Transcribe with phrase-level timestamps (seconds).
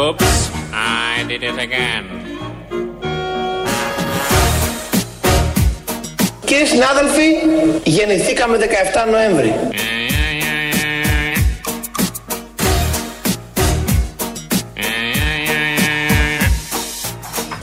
[0.00, 2.04] Oops, I did it again.
[6.44, 7.28] Κύριοι συνάδελφοι,
[7.84, 9.54] γεννηθήκαμε 17 Νοέμβρη.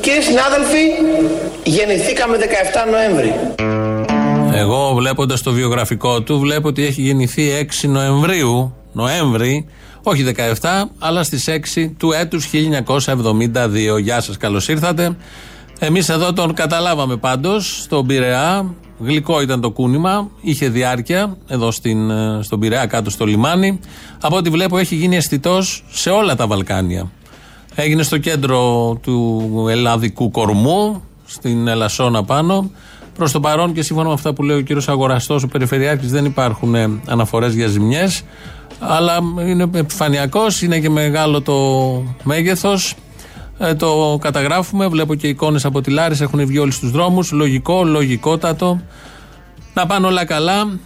[0.01, 0.83] Κύριοι συνάδελφοι,
[1.63, 3.33] γεννηθήκαμε 17 Νοέμβρη.
[4.54, 9.65] Εγώ βλέποντας το βιογραφικό του, βλέπω ότι έχει γεννηθεί 6 Νοεμβρίου, Νοέμβρη,
[10.10, 13.97] όχι 17, αλλά στις 6 του έτους 1972.
[13.97, 15.18] Γεια σας, καλώς ήρθατε.
[15.80, 18.74] Εμείς εδώ τον καταλάβαμε πάντως στον Πειραιά.
[19.00, 23.80] Γλυκό ήταν το κούνημα, είχε διάρκεια εδώ στην, ε, στον Πειραιά, κάτω στο λιμάνι.
[24.21, 27.11] Από ό,τι βλέπω έχει γίνει αισθητός σε όλα τα Βαλκάνια.
[27.75, 32.72] Έγινε στο κέντρο του ελλαδικού κορμού, στην Ελασσόνα πάνω.
[33.17, 36.25] Προς το παρόν και σύμφωνα με αυτά που λέει ο κύριος Αγοραστός, ο Περιφερειάρχης, δεν
[36.25, 38.23] υπάρχουν ε, αναφορές για ζημιές.
[38.80, 41.55] Αλλά είναι επιφανειακός, είναι και μεγάλο το
[42.23, 42.95] μέγεθος.
[43.57, 44.87] Ε, το καταγράφουμε.
[44.87, 47.31] Βλέπω και εικόνες από τη Λάρη, έχουν βγει όλοι στους δρόμους.
[47.31, 48.81] Λογικό, λογικότατο.
[49.73, 50.79] Να πάνε όλα καλά.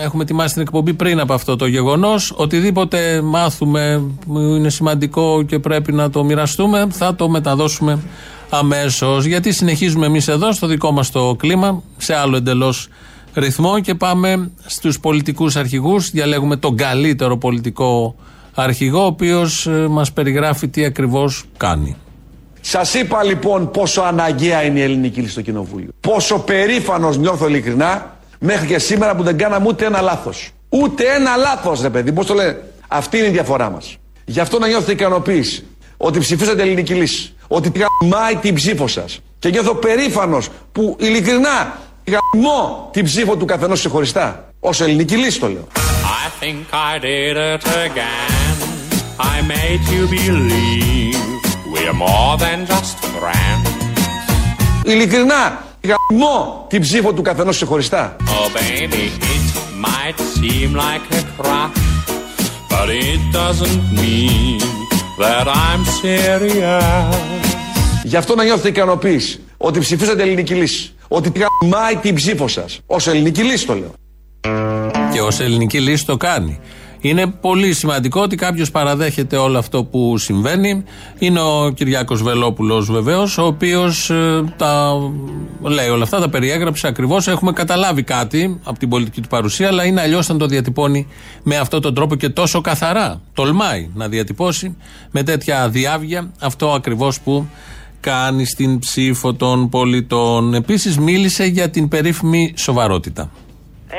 [0.00, 2.32] Ε, έχουμε ετοιμάσει την εκπομπή πριν από αυτό το γεγονός.
[2.36, 7.98] Οτιδήποτε μάθουμε που είναι σημαντικό και πρέπει να το μοιραστούμε, θα το μεταδώσουμε
[8.50, 9.24] αμέσως.
[9.24, 12.88] Γιατί συνεχίζουμε εμείς εδώ στο δικό μας το κλίμα, σε άλλο εντελώς
[13.34, 16.10] ρυθμό και πάμε στους πολιτικούς αρχηγούς.
[16.10, 18.14] Διαλέγουμε τον καλύτερο πολιτικό
[18.54, 21.96] αρχηγό, ο οποίος μας περιγράφει τι ακριβώς κάνει.
[22.60, 25.88] Σας είπα λοιπόν πόσο αναγκαία είναι η ελληνική λύση στο κοινοβούλιο.
[26.00, 30.50] Πόσο περήφανος νιώθω ειλικρινά μέχρι και σήμερα που δεν κάναμε ούτε ένα λάθος.
[30.68, 32.62] Ούτε ένα λάθος, ρε παιδί, πώς το λένε.
[32.88, 33.96] Αυτή είναι η διαφορά μας.
[34.24, 35.64] Γι' αυτό να νιώθετε ικανοποίηση.
[35.96, 37.32] Ότι ψηφίσατε ελληνική λύση.
[37.48, 39.20] Ότι γαμάει την ψήφο σας.
[39.38, 44.52] Και νιώθω περήφανος που ειλικρινά γαμώ την ψήφο του καθενός ξεχωριστά.
[44.60, 45.66] Ω ελληνική λύση το λέω.
[45.74, 48.54] I think I did it again.
[49.34, 51.18] I made you believe
[51.72, 53.68] we're more than just friends.
[54.84, 58.16] Ειλικρινά γαμώ την ψήφο του καθενός ξεχωριστά.
[58.20, 59.04] Oh baby,
[59.34, 59.44] it
[59.86, 61.78] might seem like a crush,
[62.70, 64.60] but it doesn't mean
[65.18, 67.14] that I'm serious.
[68.04, 69.40] Γι' αυτό να νιώθετε ικανοποίηση.
[69.56, 70.92] Ότι ψηφίσατε ελληνική λύση.
[71.08, 72.80] Ότι γαμάει την ψήφο σας.
[72.86, 73.92] Ω ελληνική λύση το λέω.
[75.12, 76.60] Και ως ελληνική λύση το κάνει.
[77.00, 80.84] Είναι πολύ σημαντικό ότι κάποιος παραδέχεται όλο αυτό που συμβαίνει.
[81.18, 84.92] Είναι ο Κυριάκος Βελόπουλος βεβαίως, ο οποίος ε, τα
[85.62, 87.28] λέει όλα αυτά, τα περιέγραψε ακριβώς.
[87.28, 91.06] Έχουμε καταλάβει κάτι από την πολιτική του παρουσία, αλλά είναι αλλιώς να το διατυπώνει
[91.42, 93.20] με αυτόν τον τρόπο και τόσο καθαρά.
[93.32, 94.76] Τολμάει να διατυπώσει
[95.10, 97.48] με τέτοια διάβια αυτό ακριβώς που
[98.00, 100.54] κάνει στην ψήφο των πολιτών.
[100.54, 103.30] Επίσης μίλησε για την περίφημη σοβαρότητα.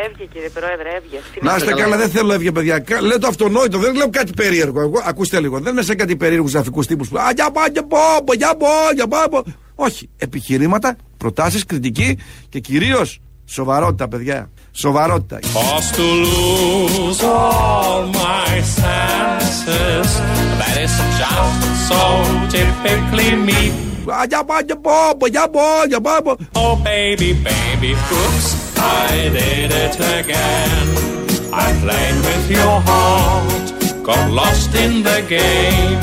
[0.06, 1.20] Έβγε κύριε Πρόεδρε, έβγε.
[1.42, 2.80] Να είστε καλά, δεν θέλω έβγε παιδιά.
[2.80, 4.82] Κα- Λέω το αυτονόητο, δεν λέω κάτι περίεργο.
[4.82, 7.18] Εγώ, ακούστε λίγο, δεν είναι σε κάτι περίεργους γραφικούς τύπους που.
[7.18, 9.44] Α, για πά, για πό, για πό, για πό.
[9.76, 10.10] Όχι.
[10.18, 12.18] Επιχειρήματα, προτάσεις, κριτική
[12.50, 14.50] και κυρίως σοβαρότητα, παιδιά.
[14.72, 15.40] Σοβαρότητα.
[15.40, 20.08] Forced to lose all my senses.
[20.60, 22.02] That is just so
[22.54, 23.72] typically me.
[24.12, 26.36] Α, για πά, για πό, για πό, για πό.
[26.54, 30.86] Oh baby, baby, oops, I did it again.
[31.66, 33.68] I played with your heart,
[34.08, 36.00] got lost in the game.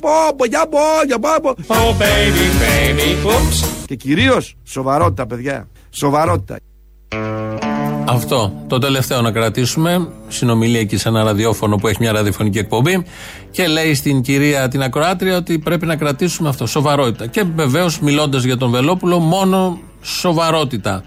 [0.00, 1.54] Πό, για πό, για πό.
[1.66, 3.68] Oh baby, baby, oops.
[3.86, 5.68] Και κυρίως σοβαρότητα, παιδιά.
[5.90, 6.56] Σοβαρότητα.
[8.08, 8.52] Αυτό.
[8.66, 10.08] Το τελευταίο να κρατήσουμε.
[10.28, 13.04] Συνομιλία εκεί σε ένα ραδιόφωνο που έχει μια ραδιοφωνική εκπομπή.
[13.50, 16.66] Και λέει στην κυρία την Ακροάτρια ότι πρέπει να κρατήσουμε αυτό.
[16.66, 17.26] Σοβαρότητα.
[17.26, 21.04] Και βεβαίως μιλώντας για τον Βελόπουλο, μόνο σοβαρότητα.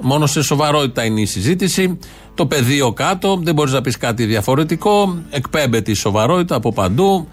[0.00, 1.98] Μόνο σε σοβαρότητα είναι η συζήτηση.
[2.34, 5.18] Το πεδίο κάτω, δεν μπορείς να πεις κάτι διαφορετικό.
[5.30, 7.28] Εκπέμπεται η σοβαρότητα από παντού.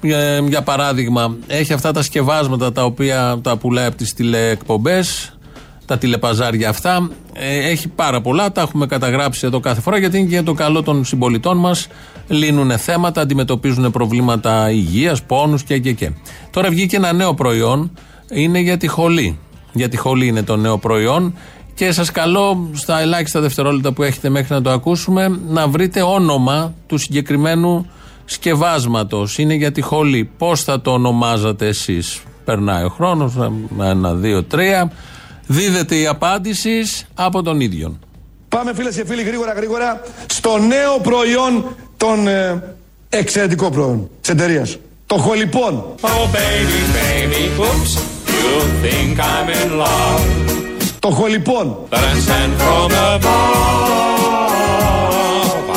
[0.00, 5.36] Ε, για παράδειγμα, έχει αυτά τα σκευάσματα τα οποία τα πουλάει από τις τηλεεκπομπές,
[5.86, 7.10] τα τηλεπαζάρια αυτά.
[7.32, 10.52] Ε, έχει πάρα πολλά, τα έχουμε καταγράψει εδώ κάθε φορά γιατί είναι και για το
[10.52, 11.86] καλό των συμπολιτών μας.
[12.28, 16.10] Λύνουν θέματα, αντιμετωπίζουν προβλήματα υγείας, πόνους και, και, και.
[16.50, 17.90] Τώρα βγήκε ένα νέο προϊόν,
[18.30, 19.38] είναι για τη χολή.
[19.72, 21.34] Για τη χολή είναι το νέο προϊόν
[21.80, 26.74] και σας καλώ στα ελάχιστα δευτερόλεπτα που έχετε μέχρι να το ακούσουμε να βρείτε όνομα
[26.86, 27.90] του συγκεκριμένου
[28.24, 29.38] σκευάσματος.
[29.38, 30.30] Είναι για τη χολή.
[30.38, 33.32] Πώς θα το ονομάζατε εσείς; Περνάει ο χρόνος,
[33.80, 34.92] ένα, δύο, τρία.
[35.46, 36.82] Δίδεται η απάντηση
[37.14, 37.98] από τον ίδιο.
[38.48, 42.62] Πάμε φίλες και φίλοι γρήγορα γρήγορα στο νέο προϊόν των ε,
[43.08, 44.76] εξαιρετικό προϊόν της εταιρείας.
[45.06, 45.84] Το χολυπών.
[46.00, 47.92] Oh baby, baby, oops.
[48.26, 50.69] You think I'm in love.
[51.00, 51.76] Το χολυπών.
[51.90, 53.30] That I sent from above.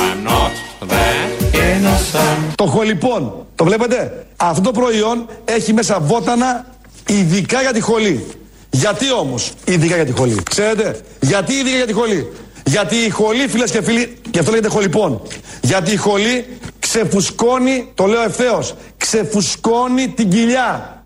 [0.04, 0.54] I'm not;
[0.92, 2.54] That innocent.
[2.56, 3.46] Το Το χολυπών.
[3.56, 6.66] Το βλέπετε; Αυτό το προϊόν έχει μέσα βότανα
[7.08, 8.26] ειδικά για τη χολή.
[8.70, 10.44] Γιατί όμως; Ειδικά για τη χολή.
[10.50, 12.32] Ξέρετε; Γιατί ειδικά για τη χολή;
[12.66, 15.22] Γιατί η χολή φίλες και φίλοι, γι' αυτό λέγεται χολυπών.
[15.62, 16.46] Γιατί η χολή
[16.80, 21.04] ξεφουσκώνει, το λέω ευθέως, ξεφουσκώνει την κοιλιά.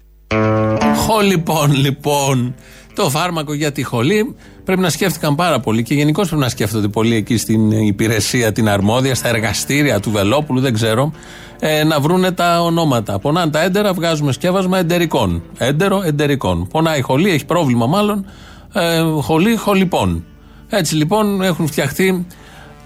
[1.08, 2.56] Χολυπών λοιπόν.
[2.98, 6.88] Το φάρμακο για τη χολή πρέπει να σκέφτηκαν πάρα πολύ και γενικώς πρέπει να σκέφτονται
[6.88, 11.12] πολύ εκεί στην υπηρεσία, την αρμόδια, στα εργαστήρια του Βελόπουλου, δεν ξέρω,
[11.60, 13.20] ε, να βρούνε τα ονόματα.
[13.20, 15.44] Πονάνε τα έντερα, βγάζουμε σκεύασμα εντερικών.
[15.58, 16.68] Έντερο, εντερικών.
[16.68, 18.26] Πονάει η χολή, έχει πρόβλημα μάλλον.
[18.74, 20.26] Ε, χολή, χολυπών.
[20.70, 22.26] Έτσι λοιπόν έχουν φτιαχτεί.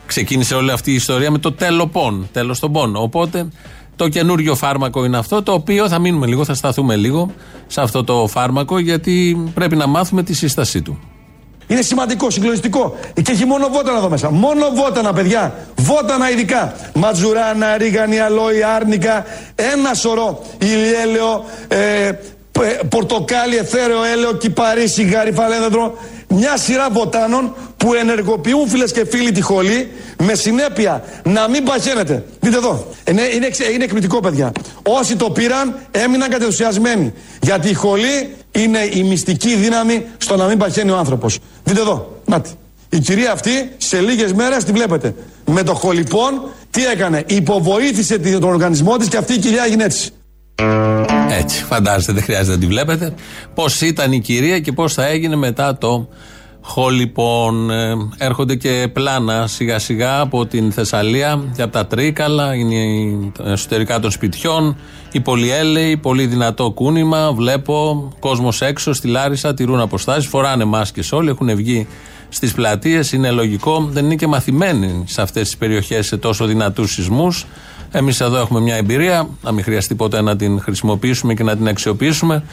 [0.05, 2.95] Ξεκίνησε όλη αυτή η ιστορία με το τέλοπον, τέλος των πόν.
[2.95, 3.47] Οπότε
[3.95, 7.31] το καινούριο φάρμακο είναι αυτό, το οποίο θα μείνουμε λίγο, θα σταθούμε λίγο
[7.67, 10.99] σε αυτό το φάρμακο, γιατί πρέπει να μάθουμε τη σύστασή του.
[11.71, 12.95] Είναι σημαντικό, συγκλονιστικό.
[13.21, 14.31] Και έχει μόνο βότανα εδώ μέσα.
[14.31, 15.55] Μόνο βότανα, παιδιά.
[15.75, 16.75] Βότανα ειδικά.
[16.93, 19.25] Ματζουράνα, ρίγανη, αλόη, άρνικα.
[19.55, 22.11] Ένα σωρό ηλιέλαιο, ε,
[22.89, 25.97] πορτοκάλι, εθέρεο, έλαιο, κυπαρί, σιγάρι, φαλένδρο.
[26.27, 32.23] Μια σειρά βοτάνων που ενεργοποιούν φίλες και φίλοι τη χολή με συνέπεια να μην παχαίνετε.
[32.39, 32.85] Δείτε εδώ.
[33.09, 34.51] Είναι, είναι, είναι εκπληκτικό, παιδιά.
[34.83, 37.13] Όσοι το πήραν έμειναν κατενθουσιασμένοι.
[37.41, 41.39] Γιατί η χολή είναι η μυστική δύναμη στο να μην παχαίνει ο άνθρωπος.
[41.63, 42.21] Δείτε εδώ.
[42.25, 42.49] Νάτι.
[42.89, 45.15] Η κυρία αυτή σε λίγες μέρες τη βλέπετε.
[45.45, 47.23] Με το χολυπών τι έκανε.
[47.27, 50.11] Υποβοήθησε τον οργανισμό της και αυτή η κυρία έγινε έτσι.
[51.29, 53.13] Έτσι, φαντάζεστε, δεν χρειάζεται να τη βλέπετε.
[53.53, 56.07] Πώς ήταν η κυρία και πώς θα έγινε μετά το
[56.61, 57.71] χολυπών.
[57.71, 62.83] Ε, έρχονται και πλάνα σιγά σιγά από την Θεσσαλία και από τα Τρίκαλα, είναι
[63.43, 64.77] εσωτερικά των σπιτιών.
[65.11, 67.33] Οι πολυέλαιοι, πολύ δυνατό κούνημα.
[67.33, 71.87] Βλέπω κόσμος έξω στη Λάρισα, τηρούν αποστάσεις, φοράνε μάσκες όλοι, έχουν βγει
[72.29, 73.11] στις πλατείες.
[73.11, 77.45] Είναι λογικό, δεν είναι και μαθημένοι σε αυτές τις περιοχές σε τόσο δυνατούς σεισμούς.
[77.91, 81.67] Εμείς εδώ έχουμε μια εμπειρία, να μην χρειαστεί ποτέ να την χρησιμοποιήσουμε και να την
[81.67, 82.43] αξιοποιήσουμε.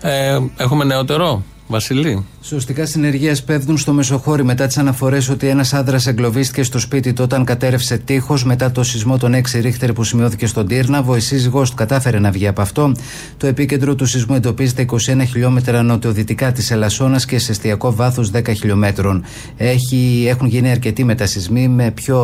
[0.00, 1.42] Ε, έχουμε νεότερο.
[1.66, 7.12] Βασιλή; Σωστικά συνεργεία πέφτουν στο Μεσοχώρι μετά τις αναφορές ότι ένας άντρας εγκλωβίστηκε στο σπίτι
[7.12, 11.16] του όταν κατέρευσε τείχος μετά το σεισμό των 6 ρίχτερ που σημειώθηκε στον Τύρναβο.
[11.16, 12.92] Η σύζυγός του κατάφερε να βγει από αυτό.
[13.36, 14.96] Το επίκεντρο του σεισμού εντοπίζεται 21
[15.28, 19.24] χιλιόμετρα νοτιοδυτικά της Ελασσόνας και σε εστιακό βάθος 10 χιλιόμετρων.
[19.56, 22.18] Έχει, έχουν γίνει αρκετοί μετασυσμοί με πιο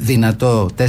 [0.00, 0.84] δυνατό 4,6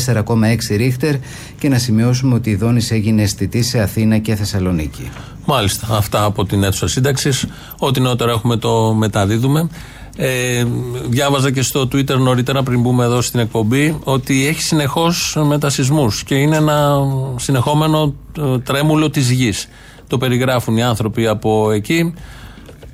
[0.70, 1.16] ρίχτερ
[1.60, 5.10] και να σημειώσουμε ότι η δόνηση έγινε αισθητή σε Αθήνα και Θεσσαλονίκη.
[5.46, 7.46] Μάλιστα, αυτά από την αίθουσα σύνταξης.
[7.78, 9.70] Ό,τι νεότερο έχουμε το μεταδίδουμε.
[10.16, 10.66] Ε,
[11.10, 16.36] διάβαζα και στο Twitter νωρίτερα πριν μπούμε εδώ στην εκπομπή ότι έχει συνεχώς μετασυσμούς και
[16.36, 16.98] είναι ένα
[17.36, 19.68] συνεχόμενο ε, τρέμουλο της γης.
[20.08, 22.14] Το περιγράφουν οι άνθρωποι από εκεί.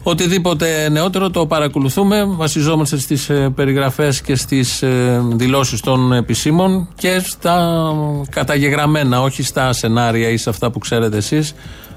[0.10, 2.26] Οτιδήποτε νεότερο το παρακολουθούμε.
[2.26, 7.94] Βασιζόμαστε στις ε, περιγραφές και στις ε, δηλώσεις των επισήμων και στα
[8.30, 11.54] καταγεγραμμένα, όχι στα σενάρια ή σε αυτά που ξέρετε εσείς.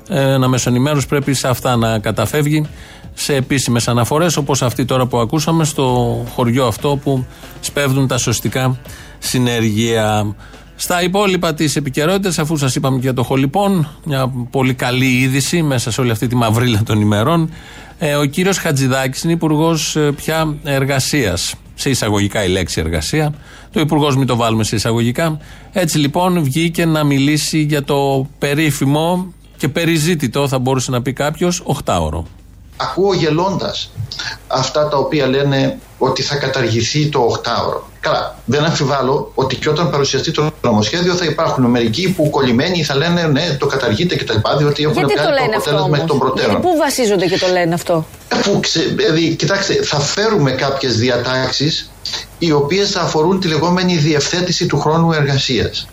[0.08, 0.72] Ένα μέσο
[1.08, 2.66] πρέπει σε αυτά να καταφεύγει
[3.14, 7.26] σε επίσημες αναφορές όπως αυτή τώρα που ακούσαμε στο χωριό αυτό που
[7.60, 8.78] σπέβδουν τα σωστικά
[9.18, 10.34] συνεργεία.
[10.76, 15.62] Στα υπόλοιπα τη επικαιρότητα, αφού σας είπαμε και για το χολυπών, μια πολύ καλή είδηση
[15.62, 17.50] μέσα σε όλη αυτή τη μαυρίλα των ημερών.
[18.02, 21.54] Ε, ο κύριος Χατζηδάκης είναι υπουργός ε, πια εργασίας.
[21.74, 23.34] Σε εισαγωγικά η λέξη εργασία.
[23.72, 25.38] Το υπουργός μην το βάλουμε σε εισαγωγικά.
[25.72, 31.62] Έτσι λοιπόν βγήκε να μιλήσει για το περίφημο και περιζήτητο, θα μπορούσε να πει κάποιος,
[31.64, 32.26] οχτάωρο
[32.80, 33.90] ακούω γελώντας
[34.46, 37.80] αυτά τα οποία λένε ότι θα καταργηθεί το 8ωρο.
[38.00, 42.96] Καλά, δεν αμφιβάλλω ότι και όταν παρουσιαστεί το νομοσχέδιο θα υπάρχουν μερικοί που κολλημένοι θα
[42.96, 44.36] λένε ναι, το καταργείται κτλ.
[44.58, 46.60] Διότι έχουν Γιατί το, το αποτέλεσμα εκ των προτέρων.
[46.60, 48.60] Πού βασίζονται και το λένε αυτό; Αφού,
[48.96, 51.90] δηλαδή, κοιτάξτε, θα φέρουμε κάποιες διατάξεις
[52.38, 55.88] οι οποίες θα αφορούν τη λεγόμενη διευθέτηση του χρόνου εργασίας.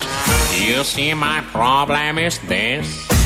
[0.70, 3.17] You see my problem is this.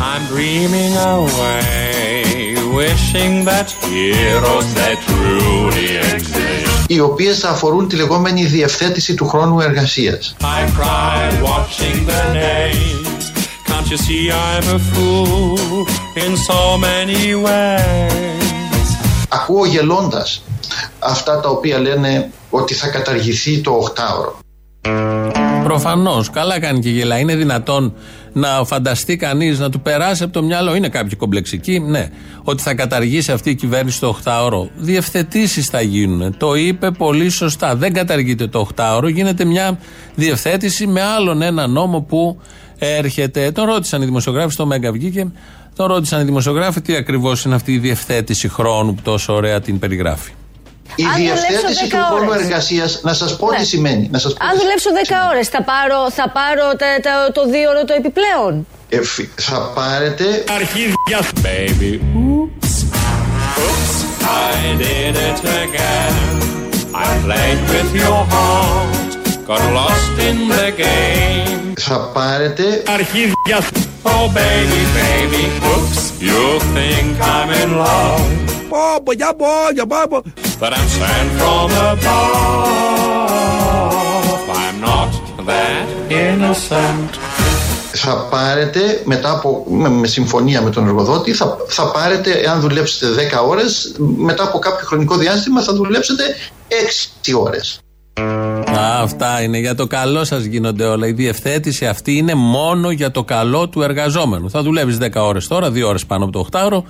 [0.00, 6.84] I'm dreaming away, wishing that heroes that truly exist.
[6.88, 10.36] Οι οποίες θα αφορούν τη λεγόμενη διευθέτηση του χρόνου εργασίας.
[10.40, 13.32] I cried watching the names.
[13.66, 15.86] Can't you see I'm a fool
[16.24, 18.88] in so many ways;
[19.28, 20.42] Ακούω γελώντας
[20.98, 24.38] αυτά τα οποία λένε ότι θα καταργηθεί το οχτάωρο.
[25.64, 26.30] Προφανώς.
[26.30, 27.18] Καλά κάνει και γελά.
[27.18, 27.94] Είναι δυνατόν
[28.36, 30.74] να φανταστεί κανείς, να του περάσει από το μυαλό.
[30.74, 32.08] Είναι κάποιοι κομπλεξικοί, ναι.
[32.42, 34.68] Ότι θα καταργήσει αυτή η κυβέρνηση το 8ωρο.
[34.76, 36.36] Διευθετήσεις θα γίνουν.
[36.36, 37.76] Το είπε πολύ σωστά.
[37.76, 39.12] Δεν καταργείται το 8ωρο.
[39.12, 39.78] Γίνεται μια
[40.14, 42.40] διευθέτηση με άλλον ένα νόμο που
[42.78, 43.50] έρχεται.
[43.50, 45.32] Τον ρώτησαν οι δημοσιογράφοι, στο Μέγκα βγήκε.
[45.76, 49.78] Τον ρώτησαν οι δημοσιογράφοι τι ακριβώς είναι αυτή η διευθέτηση χρόνου που τόσο ωραία την
[49.78, 50.32] περιγράφει.
[50.94, 52.42] Η Αν δουλέψω διευθέτηση 10 του χρόνου ώρες.
[52.42, 53.56] εργασίας, να σας πω Ναι.
[53.58, 54.08] τι σημαίνει.
[54.12, 55.28] Να σας πω Αν τι δουλέψω 10 σημαίνει.
[55.32, 59.58] ώρες, θα πάρω, θα πάρω τα, τα- το δύο ώρο το επιπλέον; Ε, φι- θα
[59.74, 61.18] πάρετε Αρχίδια.
[61.46, 62.74] Baby, oops.
[63.64, 63.94] Oops,
[64.50, 66.16] I did it again.
[67.04, 69.05] I played with your heart.
[69.46, 71.72] Got lost in the game.
[71.80, 73.58] θα πάρετε Αρχίδια.
[74.02, 76.00] Oh baby, baby, oops.
[76.20, 78.26] You think I'm in love.
[79.04, 80.22] Πω, για πω, για πω.
[80.60, 82.56] But I'm sent from above.
[84.62, 85.10] I'm not
[85.46, 87.10] that innocent.
[87.92, 93.28] θα πάρετε μετά από με, με συμφωνία με τον εργοδότη θα, θα πάρετε εάν δουλέψετε
[93.44, 96.24] 10 ώρες μετά από κάποιο χρονικό διάστημα θα δουλέψετε
[97.28, 97.85] 6 ώρες Α,
[99.02, 101.06] αυτά είναι για το καλό σας γίνονται όλα.
[101.06, 104.50] Η διευθέτηση αυτή είναι μόνο για το καλό του εργαζόμενου.
[104.50, 106.82] Θα δουλεύεις 10 ώρες τώρα, 2 ώρες πάνω από το 8ωρο,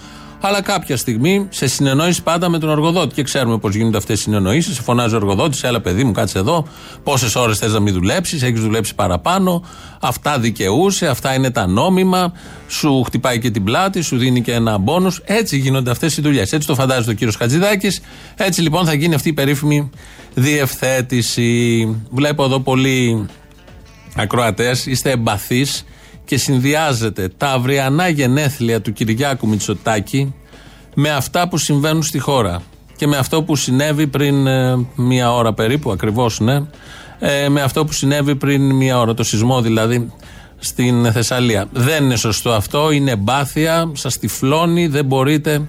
[0.46, 3.14] αλλά κάποια στιγμή σε συνεννόηση πάντα με τον εργοδότη.
[3.14, 4.74] Και ξέρουμε πώς γίνονται αυτές οι συνεννοήσεις.
[4.74, 6.66] Σε φωνάζει ο εργοδότη, έλα παιδί μου, κάτσε εδώ.
[7.02, 9.64] Πόσες ώρες θες να μην δουλέψεις, έχεις δουλέψει παραπάνω.
[10.00, 12.32] Αυτά δικαιούσε, αυτά είναι τα νόμιμα.
[12.68, 15.20] Σου χτυπάει και την πλάτη, σου δίνει και ένα μπόνους.
[15.24, 16.52] Έτσι γίνονται αυτές οι δουλειές.
[16.52, 18.00] Έτσι το φαντάζεται ο κύριος Χατζηδάκης.
[18.36, 19.90] Έτσι λοιπόν θα γίνει αυτή η περίφημη
[20.34, 21.88] διευθέτηση.
[22.10, 23.26] Βλέπω εδώ πολλοί
[24.16, 25.84] ακροατές, είστε εμπαθείς
[26.26, 30.34] και συνδυάζετε τα αυριανά γενέθλια του Κυριάκου Μητσοτάκη
[30.94, 32.62] με αυτά που συμβαίνουν στη χώρα
[32.96, 36.62] και με αυτό που συνέβη πριν ε, μία ώρα περίπου, ακριβώς ναι,
[37.18, 40.12] ε, με αυτό που συνέβη πριν μία ώρα, το σεισμό δηλαδή
[40.58, 41.68] στην Θεσσαλία.
[41.72, 45.62] Δεν είναι σωστό αυτό, είναι εμπάθεια, σας τυφλώνει, δεν μπορείτε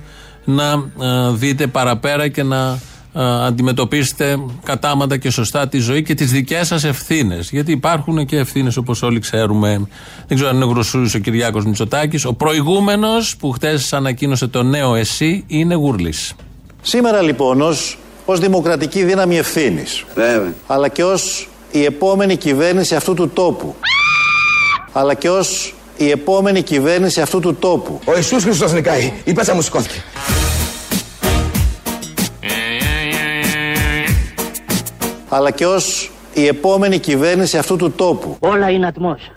[0.45, 0.71] να
[1.01, 2.77] ε, δείτε παραπέρα και να ε,
[3.23, 7.49] αντιμετωπίσετε κατάματα και σωστά τη ζωή και τις δικές σας ευθύνες.
[7.49, 9.87] Γιατί υπάρχουν και ευθύνες όπως όλοι ξέρουμε.
[10.27, 12.25] Δεν ξέρω αν είναι γροσούρης ο Κυριάκος Μητσοτάκης.
[12.25, 16.33] Ο προηγούμενος που χτες ανακοίνωσε το νέο ΕΣΥ είναι Γουρλής.
[16.81, 20.05] Σήμερα λοιπόν ως, ως δημοκρατική δύναμη ευθύνης,
[20.67, 23.75] αλλά και ως η επόμενη κυβέρνηση αυτού του τόπου,
[24.91, 29.13] αλλά και ως η επόμενη κυβέρνηση αυτού του τόπου, Ο Ιησούς Χριστός νικάει.
[29.23, 30.03] Η πέτσα μου σηκώθηκε.
[35.29, 39.31] Αλλά και ως η επόμενη κυβέρνηση αυτού του τόπου, Όλα είναι ατμός.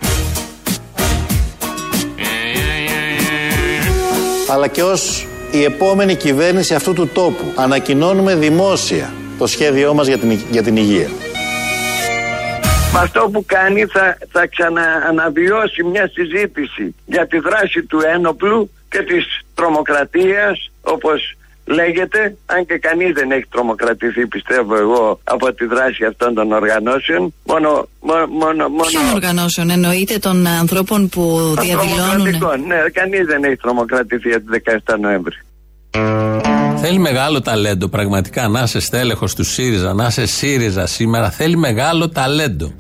[4.49, 10.19] αλλά και ως η επόμενη κυβέρνηση αυτού του τόπου, ανακοινώνουμε δημόσια το σχέδιό μας για
[10.19, 11.09] την, υγ- για την υγεία.
[12.93, 18.99] Με αυτό που κάνει θα, θα ξανααναβιώσει μια συζήτηση για τη δράση του ένοπλου και
[19.03, 21.37] της τρομοκρατίας όπως
[21.79, 27.35] λέγεται αν και κανείς δεν έχει τρομοκρατηθεί πιστεύω εγώ από τη δράση αυτών των οργανώσεων
[27.45, 32.09] μόνο, μόνο, μόνο, μόνο Ποιων οργανώσεων; Εννοείται των ανθρώπων που των διαδηλώνουν.
[32.11, 32.61] τρομοκρατικών.
[32.67, 35.37] Ναι, κανείς δεν έχει τρομοκρατηθεί από τη 17 Νοέμβρη.
[36.83, 41.31] Θέλει μεγάλο ταλέντο πραγματικά να είσαι στέλεχος του ΣΥΡΙΖΑ, να είσαι ΣΥΡΙΖΑ σήμερα.
[41.31, 42.73] Θέλει μεγάλο ταλέντο.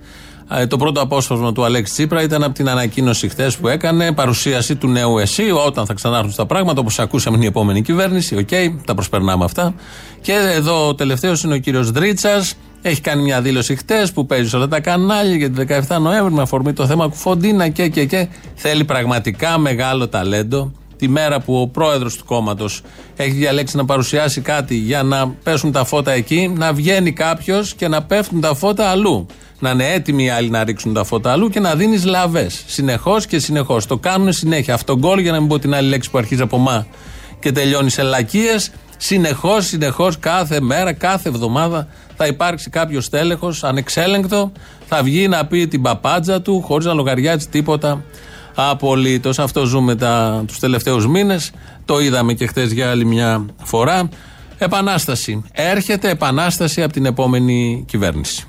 [0.53, 4.77] Ε, Το πρώτο απόσπασμα του Αλέξη Τσίπρα ήταν από την ανακοίνωση χθες που έκανε, παρουσίαση
[4.77, 8.37] του νέου ΕΣΥ, όταν θα ξανάρθουν στα πράγματα, όπως ακούσαμε την επόμενη κυβέρνηση.
[8.37, 8.49] Οκ,
[8.85, 9.75] τα προσπερνάμε αυτά.
[10.21, 12.55] Και εδώ ο τελευταίος είναι ο κύριος Δρίτσας.
[12.83, 16.33] Έχει κάνει μια δήλωση χτε που παίζει σε όλα τα κανάλια για τη 17 Νοέμβρη
[16.33, 18.29] με αφορμή το θέμα Κουφοντίνα και και και.
[18.55, 22.83] Θέλει πραγματικά μεγάλο ταλέντο τη μέρα που ο πρόεδρος του κόμματος
[23.17, 27.89] έχει διαλέξει να παρουσιάσει κάτι για να πέσουν τα φώτα εκεί, να βγαίνει κάποιος και
[27.89, 29.27] να πέφτουν τα φώτα αλλού.
[29.59, 32.65] Να είναι έτοιμοι οι άλλοι να ρίξουν τα φώτα αλλού και να δίνεις λαβές.
[32.67, 33.87] Συνεχώς και συνεχώς.
[33.87, 34.75] Το κάνουν συνέχεια.
[34.75, 36.87] Αυτό γκολ, για να μην πω την άλλη λέξη που αρχίζει από μα
[37.41, 38.71] και τελειώνεις σε λακίες.
[38.97, 44.53] Συνεχώς, συνεχώς, κάθε μέρα, κάθε εβδομάδα θα υπάρξει κάποιος τέλεχο ανεξέλεγκτο,
[44.89, 48.05] θα βγει να πει την παπάντζα του χωρίς να λογαριάζει τίποτα
[48.69, 49.39] απολύτως.
[49.39, 49.97] Αυτό ζούμε
[50.47, 51.51] τους τελευταίους μήνες.
[51.85, 54.09] Το είδαμε και χθες για άλλη μια φορά.
[54.59, 55.45] Επανάσταση.
[55.53, 58.45] Έρχεται επανάσταση από την επόμενη κυβέρνηση.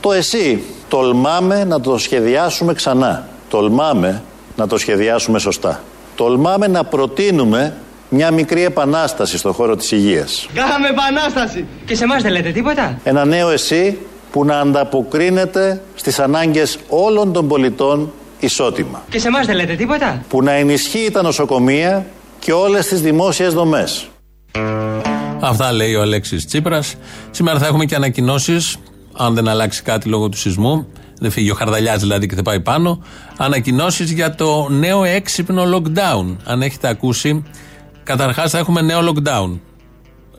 [0.00, 3.28] Το εσύ τολμάμε να το σχεδιάσουμε ξανά.
[3.48, 4.22] Τολμάμε
[4.56, 5.82] να το σχεδιάσουμε σωστά.
[6.16, 7.74] Τολμάμε να προτείνουμε
[8.08, 10.48] μια μικρή επανάσταση στον χώρο της υγείας.
[10.54, 11.66] Κάναμε επανάσταση.
[11.84, 13.98] Και σε εμάς δεν λέτε τίποτα; Ένα νέο εσύ
[14.32, 19.02] που να ανταποκρίνεται στις ανάγκες όλων των πολιτών ισότιμα.
[19.08, 22.06] Και σε εμάς δεν λέτε τίποτα; Που να ενισχύει τα νοσοκομεία
[22.38, 24.08] και όλες τις δημόσιες δομές.
[25.40, 26.94] Αυτά λέει ο Αλέξης Τσίπρας.
[27.30, 28.76] Σήμερα θα έχουμε και ανακοινώσεις,
[29.16, 30.86] αν δεν αλλάξει κάτι λόγω του σεισμού.
[31.18, 33.02] Δεν φύγει ο Χαρδαλιάς δηλαδή και θα πάει πάνω.
[33.36, 36.36] Ανακοινώσεις για το νέο έξυπνο lockdown.
[36.44, 37.42] Αν έχετε ακούσει,
[38.02, 39.58] καταρχάς θα έχουμε νέο lockdown.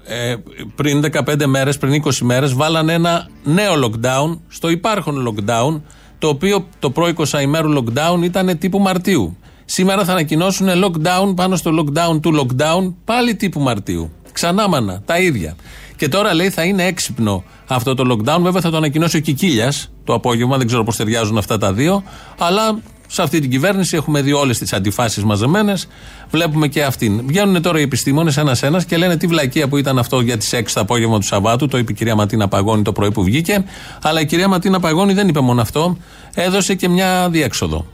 [0.05, 0.35] Ε,
[0.75, 5.81] πριν 15 μέρες, πριν 20 μέρες βάλανε ένα νέο lockdown στο υπάρχον lockdown
[6.23, 9.37] το οποίο το προ 20 ημέρου lockdown ήταν τύπου Μαρτίου.
[9.65, 14.11] Σήμερα θα ανακοινώσουν lockdown πάνω στο lockdown του lockdown πάλι τύπου Μαρτίου.
[14.31, 15.55] Ξανά μανα, τα ίδια.
[15.89, 18.39] Και Και τώρα λέει θα είναι έξυπνο αυτό το lockdown.
[18.41, 20.57] Βέβαια θα το ανακοινώσει ο Κικίλιας το απόγευμα.
[20.57, 22.03] Δεν ξέρω πώς ταιριάζουν αυτά τα δύο.
[22.37, 22.79] Αλλά
[23.13, 25.87] σε αυτή την κυβέρνηση έχουμε δει όλες τις αντιφάσεις μαζεμένες.
[26.29, 27.21] Βλέπουμε και αυτήν.
[27.27, 30.61] Βγαίνουν τώρα οι επιστήμονες ένα-ένα και λένε τι βλακεία που ήταν αυτό για τις 6
[30.73, 31.67] το απόγευμα του Σαββάτου.
[31.67, 33.63] Το είπε η κυρία Ματίνα Παγώνη το πρωί που βγήκε.
[34.03, 35.97] Αλλά η κυρία Ματίνα Παγώνη δεν είπε μόνο αυτό.
[36.35, 37.85] Έδωσε και μια διέξοδο.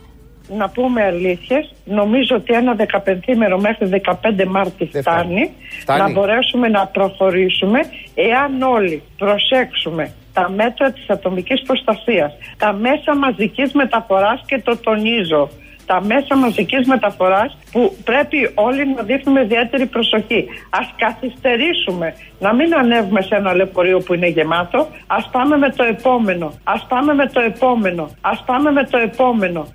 [0.58, 6.00] Να πούμε αλήθειες, νομίζω ότι ένα 15 μέχρι 15 Μάρτη φτάνει, φτάνει.
[6.00, 7.80] να μπορέσουμε να προχωρήσουμε
[8.14, 15.50] εάν όλοι προσέξουμε τα μέτρα της ατομικής προστασίας, τα μέσα μαζικής μεταφοράς και το τονίζω,
[15.86, 20.42] τα μέσα μαζικής μεταφοράς που πρέπει όλοι να δείχνουμε ιδιαίτερη προσοχή.
[20.70, 25.84] Ας καθυστερήσουμε, να μην ανέβουμε σε ένα λεωφορείο που είναι γεμάτο, ας πάμε με το
[25.84, 29.68] επόμενο, ας πάμε με το επόμενο, ας πάμε με το επόμενο.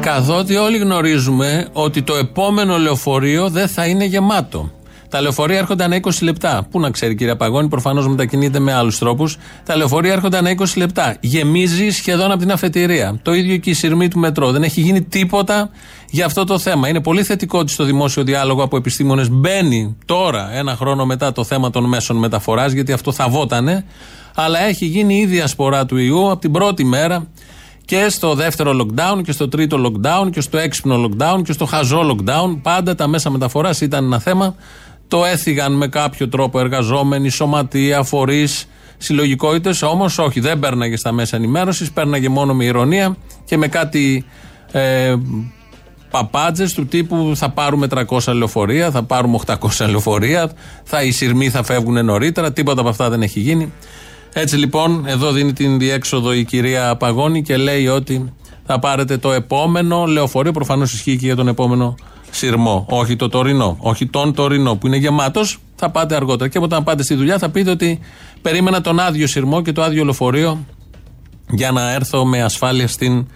[0.00, 4.70] Καθότι όλοι γνωρίζουμε ότι το επόμενο λεωφορείο δεν θα είναι γεμάτο.
[5.08, 6.66] Τα λεωφορεία έρχονται ανά 20 λεπτά.
[6.70, 9.36] Πού να ξέρει, κυρία Παγώνη, προφανώς μετακινείται με άλλους τρόπους.
[9.64, 11.16] Τα λεωφορεία έρχονται ανά 20 λεπτά.
[11.20, 13.18] Γεμίζει σχεδόν από την αφετηρία.
[13.22, 14.50] Το ίδιο και η σειρμή του μετρό.
[14.50, 15.70] Δεν έχει γίνει τίποτα
[16.10, 16.88] για αυτό το θέμα.
[16.88, 21.44] Είναι πολύ θετικό ότι στο δημόσιο διάλογο από επιστήμονες μπαίνει τώρα, ένα χρόνο μετά, το
[21.44, 23.84] θέμα των μέσων μεταφοράς, γιατί αυτό θα βότανε.
[24.34, 27.26] Αλλά έχει γίνει η ίδια σπορά του ιού από την πρώτη μέρα
[27.88, 32.00] και στο δεύτερο lockdown και στο τρίτο lockdown και στο έξυπνο lockdown και στο χαζό
[32.00, 32.58] lockdown.
[32.62, 34.54] Πάντα τα μέσα μεταφοράς ήταν ένα θέμα.
[35.08, 39.82] Το έθιγαν με κάποιο τρόπο εργαζόμενοι, σωματεία, φορείς, συλλογικότητες.
[39.82, 44.24] Όμως όχι, δεν πέρναγε στα μέσα ενημέρωσης, πέρναγε μόνο με ηρωνία και με κάτι
[44.72, 45.14] ε,
[46.10, 50.50] παπάντζε του τύπου θα πάρουμε 300 λεωφορεία, θα πάρουμε 800 λεωφορεία,
[50.84, 52.52] θα, οι σειρμοί θα φεύγουν νωρίτερα.
[52.52, 53.72] Τίποτα από αυτά δεν έχει γίνει.
[54.32, 58.32] Έτσι λοιπόν, εδώ δίνει την διέξοδο η κυρία Παγώνη και λέει ότι
[58.66, 60.52] θα πάρετε το επόμενο λεωφορείο.
[60.52, 61.94] Προφανώς ισχύει και για τον επόμενο
[62.30, 62.86] σειρμό.
[62.88, 63.76] Όχι το τωρινό.
[63.80, 65.58] Όχι τον τωρινό που είναι γεμάτος.
[65.74, 66.50] Θα πάτε αργότερα.
[66.50, 68.00] Και όταν πάτε στη δουλειά θα πείτε ότι
[68.42, 70.64] περίμενα τον άδειο σειρμό και το άδειο λεωφορείο
[71.50, 73.26] για να έρθω με ασφάλεια στην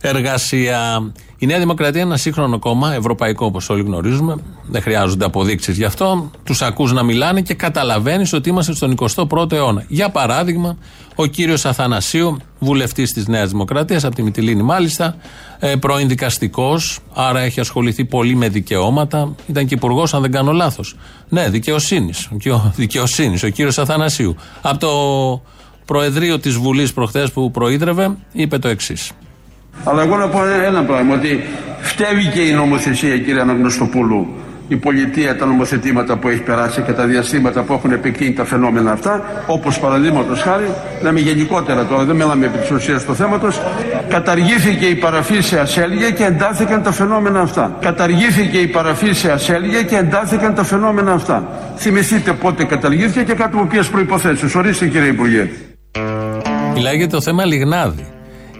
[0.00, 1.12] εργασία.
[1.38, 4.36] Η Νέα Δημοκρατία είναι ένα σύγχρονο κόμμα, ευρωπαϊκό όπως όλοι γνωρίζουμε.
[4.68, 6.30] Δεν χρειάζονται αποδείξεις γι' αυτό.
[6.44, 9.84] Τους ακούς να μιλάνε και καταλαβαίνεις ότι είμαστε στον 21ο αιώνα.
[9.88, 10.76] Για παράδειγμα,
[11.14, 15.16] ο κύριος Αθανασίου, βουλευτής της Νέας Δημοκρατίας, από τη Μυτιλίνη μάλιστα,
[15.58, 19.34] ε, πρώην δικαστικός, άρα έχει ασχοληθεί πολύ με δικαιώματα.
[19.46, 20.96] Ήταν και υπουργός, αν δεν κάνω λάθος.
[21.28, 22.28] Ναι, δικαιοσύνης.
[22.76, 24.36] Δικαιοσύνης, ο κύριος Αθανασίου.
[24.62, 24.90] Από το
[25.84, 29.12] Προεδρείο της Βουλής προχθές που προείδρευε, είπε το εξής.
[29.84, 31.40] Αλλά εγώ να πω ένα πράγμα, ότι
[31.80, 34.26] φταίει και η νομοθεσία κύριε Αναγνωστοπούλου,
[34.68, 38.92] η πολιτεία, τα νομοθετήματα που έχει περάσει και τα διαστήματα που έχουν επεκτείνει τα φαινόμενα
[38.92, 43.60] αυτά, όπως παραδείγματος χάρη, λέμε γενικότερα τώρα, δεν μιλάμε επί της ουσίας του θέματος,
[44.08, 47.76] καταργήθηκε η παραφή σε ασέλγεια και εντάθηκαν τα φαινόμενα αυτά.
[47.80, 51.48] Καταργήθηκε η παραφή σε ασέλγεια και εντάθηκαν τα φαινόμενα αυτά.
[51.76, 54.58] Θυμηθείτε πότε καταργήθηκε και κάτω από ποιε προποθέσει.
[54.58, 55.50] Ορίστε κύριε Υπουργέ.
[56.74, 58.15] Μιλάει για το θέμα Λιγνάδη.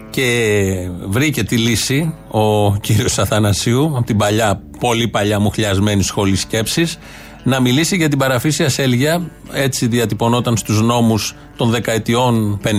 [0.09, 6.97] Και βρήκε τη λύση ο κύριος Αθανασίου από την παλιά, πολύ παλιά μουχλιασμένη σχολή σκέψης
[7.43, 12.69] να μιλήσει για την παραφύσια ασέλγεια έτσι διατυπωνόταν στους νόμους των δεκαετιών 50,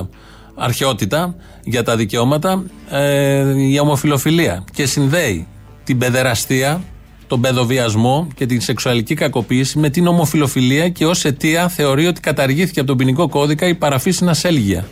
[0.00, 0.06] 60
[0.54, 4.64] αρχαιότητα για τα δικαιώματα ε, η ομοφιλοφιλία.
[4.72, 5.46] Και συνδέει
[5.84, 6.82] την παιδεραστία
[7.26, 12.80] τον παιδοβιασμό και την σεξουαλική κακοποίηση με την ομοφιλοφιλία και ως αιτία θεωρεί ότι καταργήθηκε
[12.80, 14.86] από τον ποινικό κώδικα η παραφύσινα ασέλγεια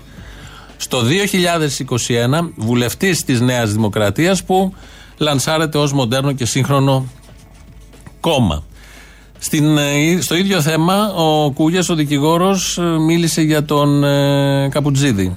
[0.81, 4.75] στο 2021 βουλευτής της Νέας Δημοκρατίας που
[5.19, 7.07] λανσάρεται ως μοντέρνο και σύγχρονο
[8.21, 8.63] κόμμα.
[9.39, 15.37] Στην, ε, στο ίδιο θέμα ο Κούγιας ο δικηγόρος ε, μίλησε για τον ε, Καπουτζίδη.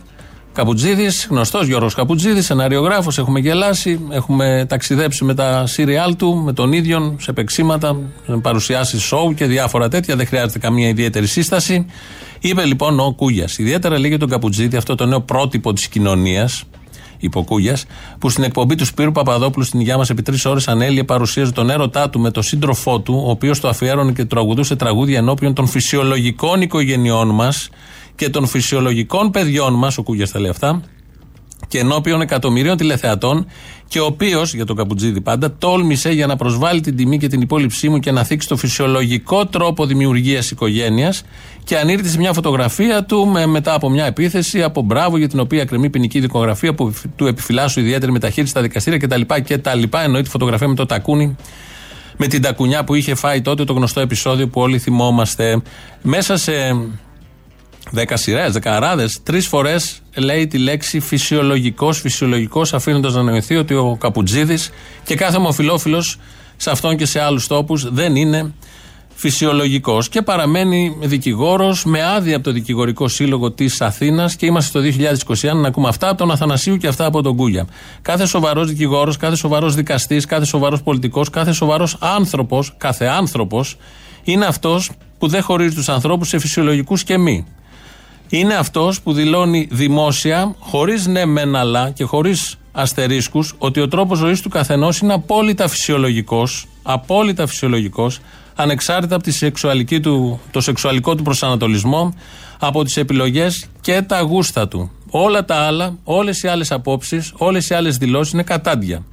[0.54, 6.74] Καπουτζίδης, γνωστός Γιώργος Καπουτζίδης, σεναριογράφος, έχουμε γελάσει, έχουμε ταξιδέψει με τα σύριάλ του, με τον
[6.74, 7.98] ίδιο, σε παίξήματα,
[8.42, 11.86] παρουσιάσεις σοου και διάφορα τέτοια, δεν χρειάζεται καμία ιδιαίτερη σύσταση.
[12.40, 16.64] Είπε λοιπόν ο Κούγιας, ιδιαίτερα λέγεται τον Καπουτζίδη, αυτό το νέο πρότυπο της κοινωνίας,
[17.18, 17.78] υποκούγια,
[18.20, 21.70] που στην εκπομπή του Σπύρου Παπαδόπουλου στην υγεία μας επί τρεις ώρες ανέλυε παρουσίαζε τον
[21.70, 25.68] έρωτά του με τον σύντροφό του, ο οποίος το αφιέρωνε και τραγουδούσε τραγούδια ενώπιον των
[25.68, 27.70] φυσιολογικών οικογενειών μας
[28.16, 30.82] και των φυσιολογικών παιδιών μας, ο Κούγια τα λέει αυτά,
[31.68, 33.46] και ενώπιον εκατομμυρίων τηλεθεατών,
[33.88, 37.42] και ο οποίος, για τον Καπουτζίδη πάντα, τόλμησε για να προσβάλλει την τιμή και την
[37.42, 41.24] υπόλοιψή μου και να θίξει το φυσιολογικό τρόπο δημιουργίας οικογένειας
[41.64, 45.40] και ανήρθε σε μια φωτογραφία του με, μετά από μια επίθεση από μπράβο για την
[45.40, 49.22] οποία κρεμεί ποινική δικογραφία που του επιφυλάσσου ιδιαίτερη μεταχείριση στα δικαστήρια κτλ.
[49.44, 49.84] κτλ.
[50.04, 51.36] Εννοεί τη φωτογραφία με το τακούνι
[52.18, 55.62] με την τακουνιά που είχε φάει τότε το γνωστό επεισόδιο που όλοι θυμόμαστε.
[56.02, 56.52] Μέσα σε
[57.92, 63.98] δέκα σειρές, δεκαράδες, τρεις φορές λέει τη λέξη φυσιολογικός, φυσιολογικός, αφήνοντας να νοηθεί ότι ο
[64.00, 64.70] Καπουτζίδης
[65.04, 66.18] και κάθε ομοφυλόφιλος
[66.58, 68.54] σε αυτόν και σε άλλους τόπους δεν είναι
[69.22, 75.06] φυσιολογικός και παραμένει δικηγόρος με άδεια από το Δικηγορικό Σύλλογο της Αθήνας και είμαστε στο
[75.52, 77.68] 2021 να ακούμε αυτά από τον Αθανασίου και αυτά από τον Κούγια.
[78.02, 83.78] Κάθε σοβαρός δικηγόρος, κάθε σοβαρός δικαστής, κάθε σοβαρός πολιτικός, κάθε σοβαρός άνθρωπος, κάθε άνθρωπος
[84.24, 87.46] είναι αυτός που δεν χωρίζει τους ανθρώπους σε φυσιολογικούς και μη.
[88.34, 94.18] Είναι αυτός που δηλώνει δημόσια, χωρίς ναι μεν αλλά και χωρίς αστερίσκους, ότι ο τρόπος
[94.18, 98.20] ζωής του καθενός είναι απόλυτα φυσιολογικός, απόλυτα φυσιολογικός,
[98.56, 102.14] ανεξάρτητα από τη σεξουαλική του, το σεξουαλικό του προσανατολισμό,
[102.60, 104.92] από τις επιλογές και τα γούστα του.
[105.10, 109.04] Όλα τα άλλα, όλες οι άλλες απόψεις, όλες οι άλλες δηλώσεις είναι κατάντια.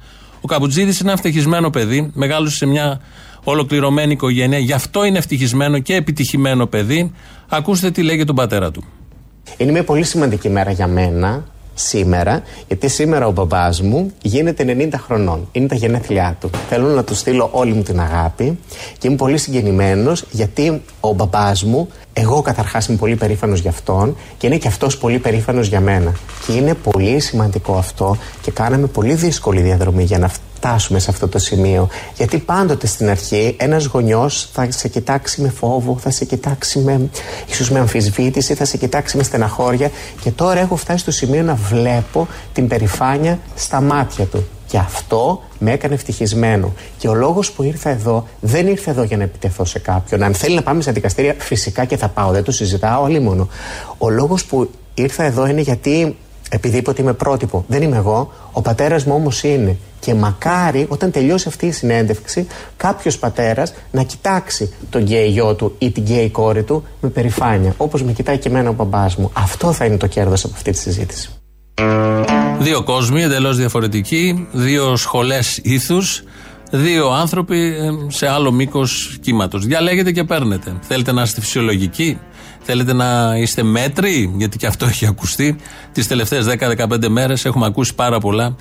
[0.41, 3.01] Ο Καμπουτζίδη είναι ένα ευτυχισμένο παιδί, μεγάλωσε σε μια
[3.43, 7.11] ολοκληρωμένη οικογένεια, γι' αυτό είναι ευτυχισμένο και επιτυχημένο παιδί.
[7.49, 8.83] Ακούστε τι λέει για τον πατέρα του.
[9.57, 11.43] Είναι μια πολύ σημαντική μέρα για μένα
[11.79, 15.47] σήμερα, γιατί σήμερα ο μπαμπάς μου γίνεται 90 χρονών.
[15.51, 16.49] Είναι τα γενέθλιά του.
[16.69, 18.59] Θέλω να του στείλω όλη μου την αγάπη
[18.97, 24.17] και είμαι πολύ συγκινημένος γιατί ο μπαμπάς μου, εγώ καταρχάς είμαι πολύ περήφανος για αυτόν
[24.37, 26.13] και είναι και αυτός πολύ περήφανος για μένα.
[26.45, 30.25] Και είναι πολύ σημαντικό αυτό και κάναμε πολύ δύσκολη διαδρομή για να
[30.59, 31.87] φτάσουμε σε αυτό το σημείο.
[32.15, 37.09] Γιατί πάντοτε στην αρχή ένας γονιός θα σε κοιτάξει με φόβο, θα σε κοιτάξει με,
[37.49, 39.91] ίσως με αμφισβήτηση, θα σε κοιτάξει με στεναχώρια.
[40.21, 44.47] Και τώρα έχω φτάσει στο σημείο να βλέπω την περηφάνεια στα μάτια του.
[44.67, 46.73] Και αυτό με έκανε ευτυχισμένο.
[46.97, 50.23] Και ο λόγος που ήρθα εδώ δεν ήρθε εδώ για να επιτεθώ σε κάποιον.
[50.23, 53.47] Αν θέλει να πάμε σε δικαστήρια, φυσικά και θα πάω, δεν το συζητάω, όλοι μόνο.
[53.97, 56.17] Ο λόγος που ήρθα εδώ είναι γιατί
[56.49, 57.65] επειδή είπε ότι είμαι πρότυπο.
[57.67, 58.33] Δεν είμαι εγώ.
[58.51, 59.77] Ο πατέρας μου όμως είναι.
[59.99, 65.75] Και μακάρι όταν τελειώσει αυτή η συνέντευξη, κάποιος πατέρας να κοιτάξει τον γκέι γιο του
[65.77, 67.73] ή την γκέι κόρη του με περηφάνεια.
[67.77, 69.31] Όπως με κοιτάει και εμένα ο μπαμπάς μου.
[69.33, 71.29] Αυτό θα είναι το κέρδος από αυτή τη συζήτηση.
[72.59, 76.23] Δύο κόσμοι εντελώς διαφορετικοί, δύο σχολές ήθους,
[76.71, 79.65] δύο άνθρωποι ε, σε άλλο μήκος κύματος.
[79.65, 80.77] Διαλέγετε και παίρνετε.
[80.81, 82.19] Θέλετε να είστε φυσιολογικοί,
[82.71, 85.55] Θέλετε να είστε μέτροι, γιατί και αυτό έχει ακουστεί.
[85.91, 88.55] Τις τελευταίες 10-15 μέρες έχουμε ακούσει πάρα πολλά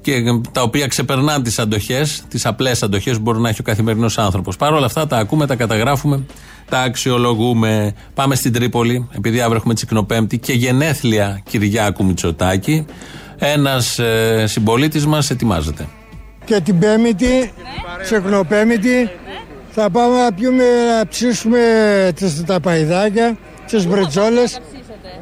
[0.00, 4.18] και τα οποία ξεπερνάνε τις αντοχές, τις απλές αντοχές που μπορεί να έχει ο καθημερινός
[4.18, 4.56] άνθρωπος.
[4.56, 6.26] Παρ' όλα αυτά τα ακούμε, τα καταγράφουμε,
[6.68, 7.94] τα αξιολογούμε.
[8.14, 12.84] Πάμε στην Τρίπολη, επειδή αύριο έχουμε τσικνοπέμπτη και γενέθλια Κυριάκου Μητσοτάκη.
[13.38, 15.88] Ένας ε, συμπολίτης μας ετοιμάζεται.
[16.44, 17.52] Και την Πέμπτη,
[18.02, 19.10] τσικνοπέμπτη,
[19.78, 20.64] θα πάμε να πιούμε,
[20.96, 21.60] να ψήσουμε
[22.14, 23.36] τις, τα παϊδάκια,
[23.66, 24.54] τις μπρετζόλες.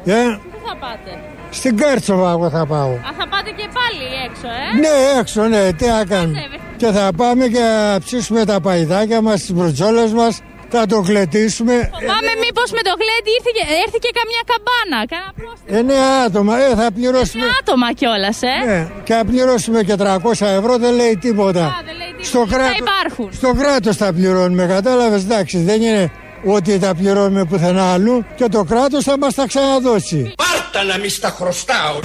[0.05, 0.13] Ε;
[0.51, 1.11] Πού θα πάτε;
[1.49, 2.89] Στην Κάρτσοβα εγώ θα πάω.
[2.89, 6.39] Α, θα πάτε και πάλι έξω, ε; Ναι, έξω, ναι, τι να κάνουμε.
[6.77, 10.41] Και θα πάμε και να ψήσουμε τα παϊδάκια μας, τις μπρετζόλες μας.
[10.69, 11.89] Θα το γλετήσουμε.
[12.11, 14.99] Πάμε μήπως με το γλέτι ήρθε και, έρθει και καμιά καμπάνα.
[15.13, 15.77] Κάνα πρόσθετο.
[15.77, 17.43] Εννέα άτομα, ε, θα πληρώσουμε.
[17.43, 21.65] Εννέα άτομα κιόλας, ε; Ναι, και θα πληρώσουμε και 300 ευρώ, δεν λέει τίποτα.
[21.65, 22.04] Α, δεν λέει τίποτα.
[22.25, 22.63] Στο κράτο.
[22.63, 23.29] Θα υπάρχουν.
[23.33, 26.11] Στο κράτο τα πληρώνουμε, κατάλαβες, εντάξει, δεν είναι
[26.45, 30.33] ότι τα πληρώνουμε πουθενά αλλού και το κράτος θα μας τα ξαναδώσει.
[30.35, 31.99] Πάρτα να μη στα χρωστάω.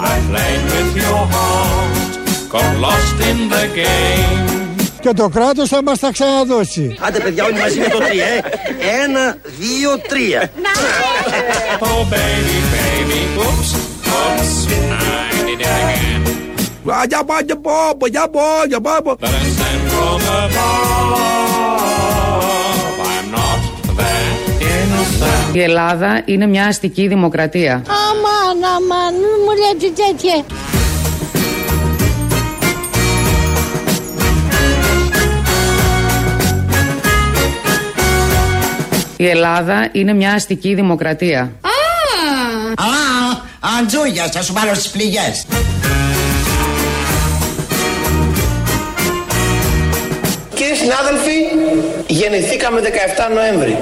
[0.00, 2.12] I played with your heart,
[2.54, 4.48] got lost in the game.
[5.00, 6.96] Και το κράτος θα μας τα ξαναδώσει.
[7.00, 8.40] Άντε παιδιά όλοι μαζί με το τρία, ε;
[9.04, 10.50] Ένα, δύο, τρία.
[11.80, 13.70] Oh baby, baby, oops,
[14.16, 16.22] oops, I did it again.
[17.08, 18.90] Για πω, για πω, για πω, για πω.
[19.20, 21.28] But I stand from above,
[23.12, 23.60] I'm not
[23.98, 25.54] that innocent.
[25.56, 27.72] Η Ελλάδα είναι μια αστική δημοκρατία.
[27.72, 30.44] Αμάν, αμάν, μην μου λέτε τέτοια.
[39.16, 41.40] Η Ελλάδα είναι μια αστική δημοκρατία.
[41.40, 41.46] Α,
[42.84, 43.07] Α,
[43.80, 45.44] αντζούγια, θα σου βάλω στις πληγές.
[50.54, 51.36] Κύριοι συνάδελφοι,
[52.06, 53.78] γεννηθήκαμε 17 Νοέμβρη.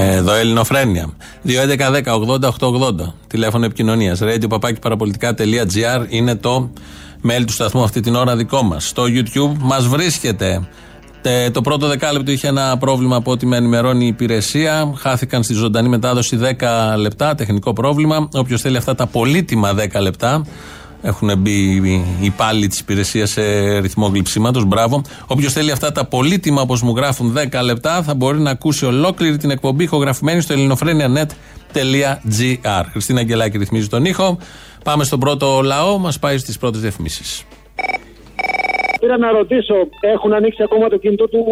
[0.00, 1.10] Εδώ Ελληνοφρένια.
[1.46, 3.12] 2.11.10.80.880.
[3.26, 4.18] Τηλέφωνο επικοινωνίας.
[4.22, 6.70] Radio παραπολιτικά.gr είναι το
[7.28, 8.86] mail του σταθμού αυτή την ώρα δικό μας.
[8.86, 10.68] Στο YouTube μας βρίσκεται.
[11.22, 14.92] Τε- το πρώτο δεκάλεπτο είχε ένα πρόβλημα από ό,τι με ενημερώνει η υπηρεσία.
[14.96, 18.28] Χάθηκαν στη ζωντανή μετάδοση 10 λεπτά, τεχνικό πρόβλημα.
[18.32, 20.46] Όποιος θέλει αυτά τα πολύτιμα 10 λεπτά,
[21.02, 23.42] έχουν μπει οι υπάλληλοι της υπηρεσίας σε
[23.78, 24.64] ρυθμό γλυψίματος.
[24.64, 25.02] Μπράβο.
[25.26, 29.36] Όποιος θέλει αυτά τα πολύτιμα, όπως μου γράφουν 10 λεπτά, θα μπορεί να ακούσει ολόκληρη
[29.36, 32.84] την εκπομπή ηχογραφημένη στο ελληνοφρένια.net.gr.
[32.90, 34.38] Χριστίνα Αγγελάκη ρυθμίζει τον ήχο.
[34.84, 37.42] Πάμε στον πρώτο λαό, μας πάει στις πρώτες διαφημίσεις.
[39.00, 39.74] Πήρα να ρωτήσω,
[40.14, 41.42] έχουν ανοίξει ακόμα το κινητό του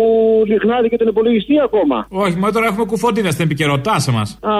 [0.46, 4.38] Λιχνάδη και τον υπολογιστή ακόμα; Όχι, μα τώρα έχουμε κουφοντίνα στην επικαιρότητά σε μας.
[4.42, 4.52] Α,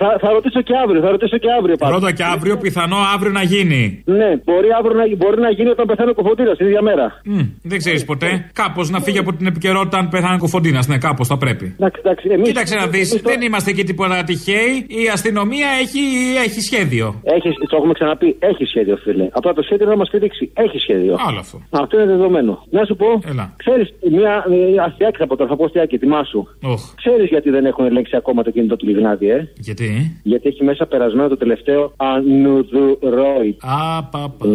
[0.00, 1.98] θα, θα ρωτήσω και αύριο, θα ρωτήσω και αύριο πάντως.
[1.98, 4.02] Πρώτα και αύριο, πιθανό αύριο να γίνει.
[4.04, 7.06] Ναι, μπορεί αύριο να, μπορεί να γίνει όταν πεθάνει ο Κοφοντίνα την ίδια μέρα.
[7.24, 8.50] Μμ, δεν ξέρεις ποτέ.
[8.52, 10.86] Κάπως να φύγει από την επικαιρότητα αν πεθάνει κουφοντίνας.
[10.86, 11.66] Ναι, κάπως θα πρέπει.
[11.78, 14.86] Εντάξει, εντάξει, εμείς, Κοίταξε να δεις, δεν είμαστε εκεί τίποτα τυχαίοι.
[14.88, 16.02] Η αστυνομία έχει,
[16.44, 17.20] έχει σχέδιο.
[17.22, 19.28] Έχει, το έχουμε ξαναπεί, έχει σχέδιο, φίλε.
[19.32, 20.50] Απλά το σχέδιο να μας πηδήξει.
[20.54, 21.16] Έχει σχέδιο.
[21.26, 21.60] Άλλο αυτό.
[21.70, 22.64] Αυτό είναι δεδομένο.
[22.70, 23.54] Να σου πω, Έλα.
[23.56, 24.44] ξέρεις, μια
[24.76, 26.48] ε, αστιάκη από τώρα, θα πω αστιάκη, τιμά σου.
[26.62, 26.94] Οχ.
[26.94, 30.86] Ξέρεις γιατί δεν έχουν ελέγξει ακόμα το κινητό του Λιγνάδη, ε; Γιατί; Γιατί έχει μέσα
[30.86, 33.56] περασμένο το τελευταίο ανουδουρόι.
[33.60, 34.46] Α, πα, πα.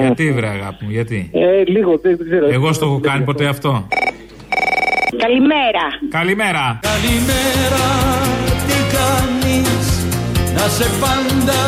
[0.00, 2.46] Γιατί βρε αγάπη μου, γιατί; Ε, λίγο, δεν δεν ξέρω.
[2.50, 3.86] Εγώ στο έχω κάνει ποτέ αυτό.
[5.16, 5.84] Καλημέρα.
[6.10, 6.80] Καλημέρα.
[6.82, 7.84] Καλημέρα,
[8.66, 10.06] τι κάνεις,
[10.54, 11.60] να σε πάντα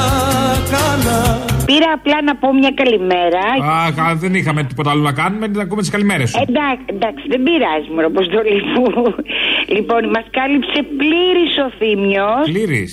[0.70, 1.51] καλά.
[1.72, 3.44] Πήρα απλά να πω μια καλημέρα.
[3.72, 6.38] Α, κα- δεν είχαμε τίποτα άλλο να κάνουμε, να ακούμε τις καλημέρες σου.
[6.48, 8.86] Εντάξει, εντάξει, δεν πειράζει, μωρό, αποστολή μου.
[9.76, 12.42] Λοιπόν, μας κάλυψε πλήρης ο Θήμιος.
[12.52, 12.92] Πλήρης.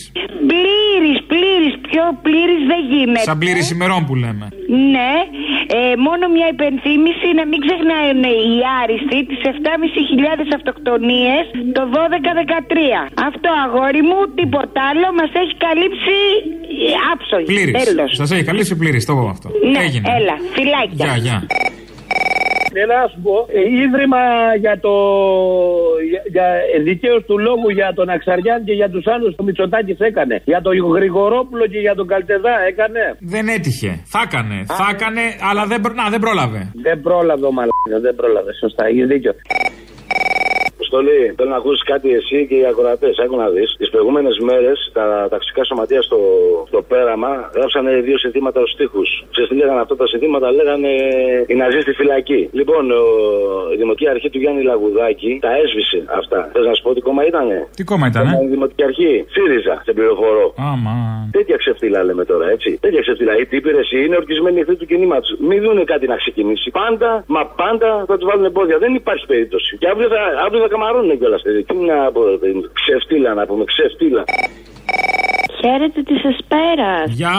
[0.52, 1.74] Πλήρης, πλήρης.
[1.90, 3.28] Πιο πλήρης δεν γίνεται.
[3.30, 4.46] Σαν πλήρη ημερών που λέμε.
[4.96, 5.14] Ναι,
[5.78, 11.44] ε, μόνο μια υπενθύμηση να μην ξεχνάνε οι άριστοι τις 7.500 αυτοκτονίες
[11.78, 13.00] το 12-13.
[13.30, 16.18] Αυτό αγόρι μου, τίποτα άλλο, μας έχει καλύψει
[16.90, 17.48] ε, άψογη.
[17.54, 17.76] Πλήρης.
[17.86, 18.10] Τέλος.
[18.22, 19.50] Σας έχει καλύψει πλήρης, το είπαμε αυτό.
[19.72, 20.06] Ναι, Έγινε.
[20.20, 21.06] έλα, φυλάκια.
[21.06, 21.40] Γεια, γεια.
[22.74, 24.22] Ναι, να σου πω, ε, ίδρυμα
[24.60, 24.94] για το
[26.10, 26.48] για, για
[26.84, 30.42] δικαίως του λόγου για τον Αξαριάν και για τους άλλους το Μητσοτάκης έκανε.
[30.46, 33.02] Για τον Γρηγορόπουλο και για τον Καλτεδά έκανε.
[33.20, 33.92] Δεν έτυχε.
[34.06, 34.58] Θα έκανε.
[34.68, 36.72] Θα έκανε, αλλά δεν, προ- να, δεν πρόλαβε.
[36.88, 38.52] Δεν πρόλαβε ο μαλάκας, δεν πρόλαβε.
[38.54, 39.34] Σωστά, έχει δίκιο.
[40.90, 43.14] Αποστολή, θέλω να ακούσεις κάτι εσύ και οι ακροατές.
[43.24, 43.70] Άκου να δεις.
[43.82, 46.20] Τις προηγούμενες μέρες τα ταξικά σωματεία στο,
[46.68, 49.04] στο πέραμα γράψανε δύο συνθήματα στου τοίχου.
[49.36, 50.92] Σε τι λέγανε αυτά τα συνθήματα, λέγανε
[51.48, 52.42] Οι Ναζί στη φυλακή.
[52.52, 53.04] Λοιπόν, ο,
[53.74, 56.50] η Δημοτική Αρχή του Γιάννη Λαγουδάκη τα έσβησε αυτά.
[56.54, 59.26] Θες να σου πω τι κόμμα ήτανε; Τι κόμμα ήτανε; Ήταν η Δημοτική Αρχή.
[59.34, 60.54] ΣΥΡΙΖΑ, σε πληροφορώ.
[60.72, 60.94] Άμα.
[61.32, 62.70] Τέτοια ξεφτύλα λέμε τώρα, έτσι.
[62.82, 63.34] Τέτοια ξεφτύλα.
[63.38, 65.30] Οι υπηρεσοί είναι ορκισμένοι εχθροί του κινήματος.
[65.50, 66.70] Μην δούνε κάτι να ξεκινήσει.
[66.72, 68.78] Πάντα, μα πάντα θα τους βάλουν εμπόδια.
[68.78, 69.78] Δεν υπάρχει περίπτωση.
[69.82, 71.42] Και αύριο θα, αύριο θα καμαρώνουν κιόλας.
[71.68, 72.64] Τι να πω, ρε παιδί μου.
[72.74, 74.24] ξεφτύλα να πούμε, ξεφτύλα.
[75.62, 77.08] Χαίρετε της Εσπέρας.
[77.22, 77.38] Γεια.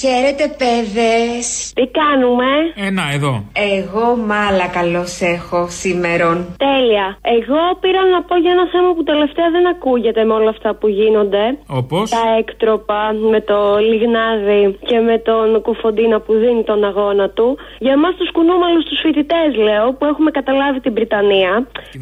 [0.00, 1.46] Χαίρετε, παιδες.
[1.78, 2.50] Τι κάνουμε;
[2.88, 3.32] Ένα, εδώ.
[3.76, 6.36] Εγώ μάλα καλώς έχω σήμερον.
[6.68, 7.06] Τέλεια.
[7.36, 10.86] Εγώ πήρα να πω για ένα θέμα που τελευταία δεν ακούγεται με όλα αυτά που
[10.98, 11.44] γίνονται.
[11.80, 13.00] Όπως; Τα έκτροπα
[13.32, 13.58] με το
[13.90, 17.46] Λιγνάδι και με τον Κουφοντίνα που δίνει τον αγώνα του.
[17.84, 21.52] Για εμάς τους κουνούμαλους τους φοιτητές, λέω, που έχουμε καταλάβει την Βρυτανία.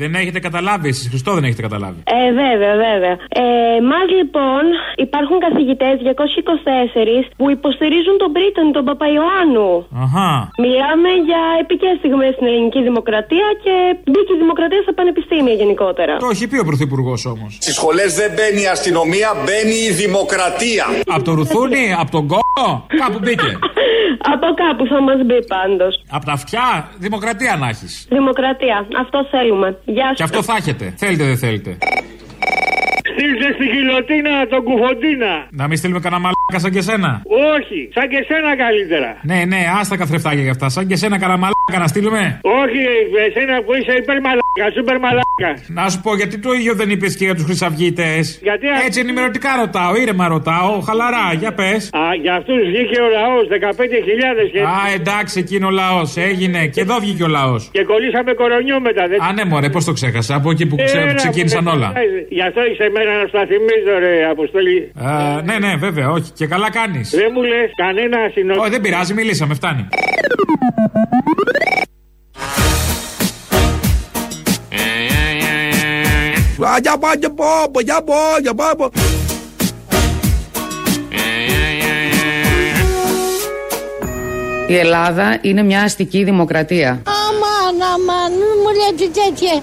[0.03, 1.99] Δεν έχετε καταλάβει, εσείς Χριστό δεν έχετε καταλάβει.
[2.19, 3.15] Ε, βέβαια, βέβαια.
[3.43, 3.45] Ε,
[3.91, 4.63] Μας λοιπόν
[5.07, 9.71] υπάρχουν καθηγητές 224 που υποστηρίζουν τον Πρίτανη, τον Παπαϊωάννου.
[10.05, 10.31] Αχά.
[10.65, 13.75] Μιλάμε για επικές στιγμές στην ελληνική δημοκρατία και
[14.11, 16.13] μπήκε η δημοκρατία στα πανεπιστήμια γενικότερα.
[16.27, 17.51] Το έχει πει ο Πρωθυπουργός όμως.
[17.65, 20.85] Στις σχολές δεν μπαίνει η αστυνομία, μπαίνει η δημοκρατία.
[21.15, 22.69] Από το ρουθούνι, από τον κόμμα,
[23.03, 23.53] κάπου μπήκε.
[24.35, 26.05] Από κάπου θα μας μπει πάντως.
[26.11, 28.07] Από τα αυτιά, δημοκρατία να έχεις.
[28.11, 28.87] Δημοκρατία.
[29.01, 29.79] Αυτό θέλουμε.
[29.85, 30.17] Γεια σας.
[30.17, 30.95] Και αυτό θα έχετε.
[30.97, 31.79] Θέλετε, δεν θέλετε.
[33.13, 35.33] Στείλτε στη γιλοτίνα τον Κουφοντίνα.
[35.61, 37.11] Να μην στείλουμε κανένα μαλάκα σαν και σένα.
[37.55, 39.11] Όχι, σαν και σένα καλύτερα.
[39.31, 40.69] Ναι, ναι, άστα καθρεφτάκια για αυτά.
[40.69, 42.23] Σαν και σένα κανένα μαλάκα να στείλουμε.
[42.63, 42.81] Όχι,
[43.29, 45.51] εσένα που είσαι υπέρ μαλάκα, σούπερ μαλάκα.
[45.79, 49.51] Να σου πω, γιατί το ίδιο δεν είπες και για τους χρυσαυγίτες; Γιατί Έτσι ενημερωτικά
[49.63, 51.83] ρωτάω, ήρεμα ρωτάω, χαλαρά, για πες.
[52.03, 54.61] Α, για αυτούς βγήκε ο λαός, 15.000 και.
[54.61, 56.17] Α, εντάξει, εκείνο ο λαός.
[56.17, 56.61] Έγινε.
[56.67, 57.63] Και εδώ βγήκε ο λαός.
[57.73, 59.03] Και κολλήσαμε κορονιό μετά.
[59.11, 59.23] Δεν...
[59.23, 60.35] Α, ναι, μωρέ, πώς το ξέχασα.
[60.35, 61.89] Από εκεί που Ε, ξε- ρε, ξεκίνησαν που με όλα.
[61.93, 62.21] πειράζει.
[62.29, 64.93] Γι' αυτό είσαι εμένα να στα θυμίζω, ρε Αποστολή.
[64.95, 66.31] Α, ναι, ναι, βέβαια, όχι.
[66.33, 67.11] Και καλά κάνεις.
[67.11, 68.63] Δεν μου λες κανένα συνολικό.
[68.63, 69.89] Όχι, δεν πειράζει, μιλήσαμε, φτάνει.
[76.83, 78.89] Για πάω, για πάω, για πάω, για πάω.
[84.67, 86.89] Η Ελλάδα είναι μια αστική δημοκρατία.
[86.91, 89.63] Αμάν, αμάν, μην μου λέτε τέτοια.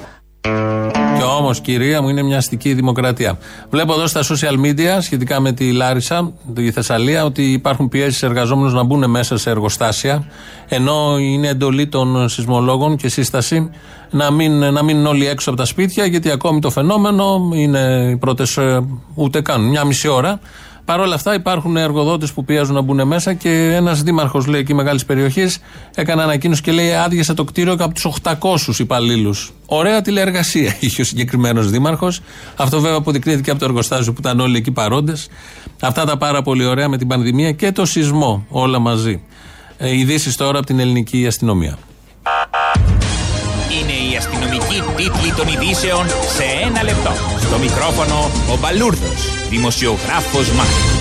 [1.28, 3.38] Και όμως, κυρία μου, είναι μια αστική δημοκρατία.
[3.70, 8.74] Βλέπω εδώ στα social media σχετικά με τη Λάρισα, τη Θεσσαλία, ότι υπάρχουν πιέσεις εργαζόμενους
[8.74, 10.28] να μπουν μέσα σε εργοστάσια.
[10.68, 13.70] Ενώ είναι εντολή των σεισμολόγων και σύσταση
[14.10, 18.18] να, μην, να μείνουν όλοι έξω από τα σπίτια, γιατί ακόμη το φαινόμενο είναι οι
[18.18, 18.60] πρώτες
[19.14, 20.40] ούτε καν μια μισή ώρα.
[20.88, 24.74] Παρ' όλα αυτά υπάρχουν εργοδότες που πιέζουν να μπουν μέσα και ένας δήμαρχος, λέει εκεί
[24.74, 25.60] μεγάλης περιοχής,
[25.96, 29.52] έκανε ανακοίνωση και λέει άδειασε το κτίριο από τους 800 υπαλλήλους.
[29.66, 32.22] Ωραία τηλεεργασία είχε ο συγκεκριμένος δήμαρχος.
[32.56, 35.30] Αυτό βέβαια αποδεικνύεται και από το εργοστάσιο που ήταν όλοι εκεί παρόντες.
[35.82, 39.22] Αυτά τα πάρα πολύ ωραία με την πανδημία και το σεισμό όλα μαζί.
[39.78, 41.78] Ε, Ειδήσεις τώρα από την ελληνική αστυνομία.
[43.82, 47.12] Είναι η αστυνομική τίτλη των ειδήσεων σε ένα λεπτό.
[47.40, 50.97] Στο μικρόφωνο ο Μπαλούρδος, δημοσιογράφος Μάρκος.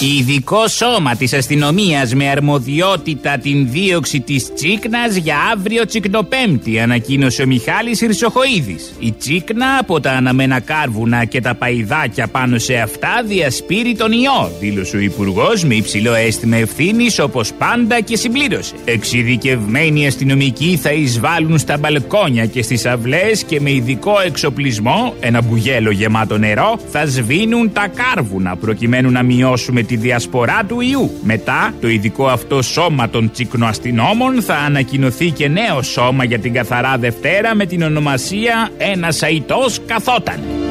[0.00, 7.46] Ειδικό σώμα της αστυνομίας με αρμοδιότητα την δίωξη της Τσίκνας για αύριο Τσικνοπέμπτη, ανακοίνωσε ο
[7.46, 8.94] Μιχάλης Ρησοχοίδης.
[8.98, 14.52] Η Τσίκνα από τα αναμένα κάρβουνα και τα παϊδάκια πάνω σε αυτά διασπείρει τον ιό,
[14.60, 18.74] δήλωσε ο Υπουργός με υψηλό αίσθημα ευθύνης όπως πάντα και συμπλήρωσε.
[18.84, 25.90] Εξειδικευμένοι αστυνομικοί θα εισβάλλουν στα μπαλκόνια και στις αυλές και με ειδικό εξοπλισμό, ένα μπουγέλο
[25.90, 31.10] γεμάτο νερό, θα σβήνουν τα κάρβουνα προκειμένου να μειώσουμε τη διασπορά του ιού.
[31.22, 36.98] Μετά, το ειδικό αυτό σώμα των τσικνοαστυνόμων θα ανακοινωθεί και νέο σώμα για την καθαρά
[36.98, 40.67] Δευτέρα με την ονομασία «Ένας αϊτός καθόταν».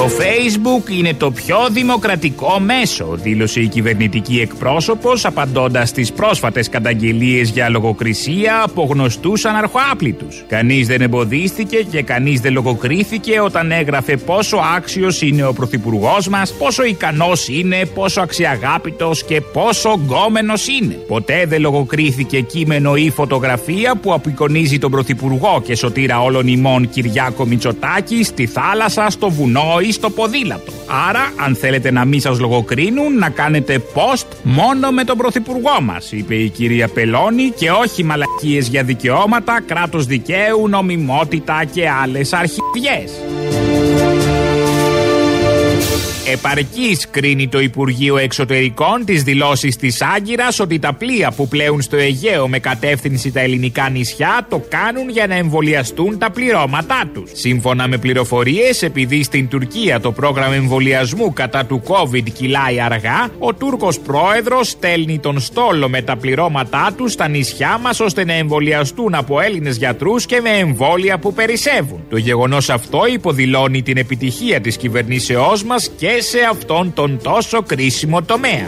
[0.00, 7.48] Το Facebook είναι το πιο δημοκρατικό μέσο, δήλωσε η κυβερνητική εκπρόσωπος απαντώντας στις πρόσφατες καταγγελίες
[7.50, 10.44] για λογοκρισία από γνωστούς αναρχοάπλητους.
[10.48, 16.52] Κανείς δεν εμποδίστηκε και κανείς δεν λογοκρίθηκε όταν έγραφε πόσο άξιος είναι ο πρωθυπουργός μας,
[16.52, 20.94] πόσο ικανός είναι, πόσο αξιαγάπητος και πόσο γκόμενος είναι.
[20.94, 27.46] Ποτέ δεν λογοκρίθηκε κείμενο ή φωτογραφία που απεικονίζει τον πρωθυπουργό και σωτήρα όλων ημών Κυριάκο
[27.46, 30.72] Μητσοτάκη στη θάλασσα, στο βουνό ή στο ποδήλατο.
[31.08, 36.12] Άρα, αν θέλετε να μην σας λογοκρίνουν, να κάνετε post μόνο με τον πρωθυπουργό μας,
[36.12, 43.12] είπε η κυρία Πελώνη, και όχι μαλακίες για δικαιώματα, κράτος δικαίου, νομιμότητα και άλλες αρχιδιές.
[46.26, 51.96] Επαρκής κρίνει το Υπουργείο Εξωτερικών τις δηλώσεις της Άγκυρας ότι τα πλοία που πλέουν στο
[51.96, 57.30] Αιγαίο με κατεύθυνση τα ελληνικά νησιά το κάνουν για να εμβολιαστούν τα πληρώματά τους.
[57.32, 63.54] Σύμφωνα με πληροφορίες, επειδή στην Τουρκία το πρόγραμμα εμβολιασμού κατά του COVID κυλάει αργά, ο
[63.54, 69.14] Τούρκος πρόεδρος στέλνει τον στόλο με τα πληρώματά τους στα νησιά μας ώστε να εμβολιαστούν
[69.14, 72.04] από Έλληνες γιατρούς και με εμβόλια που περισσεύουν.
[72.08, 78.22] Το γεγονός αυτό υποδηλώνει την επιτυχία της κυβερνήσεώς μας και σε αυτόν τον τόσο κρίσιμο
[78.22, 78.66] τομέα.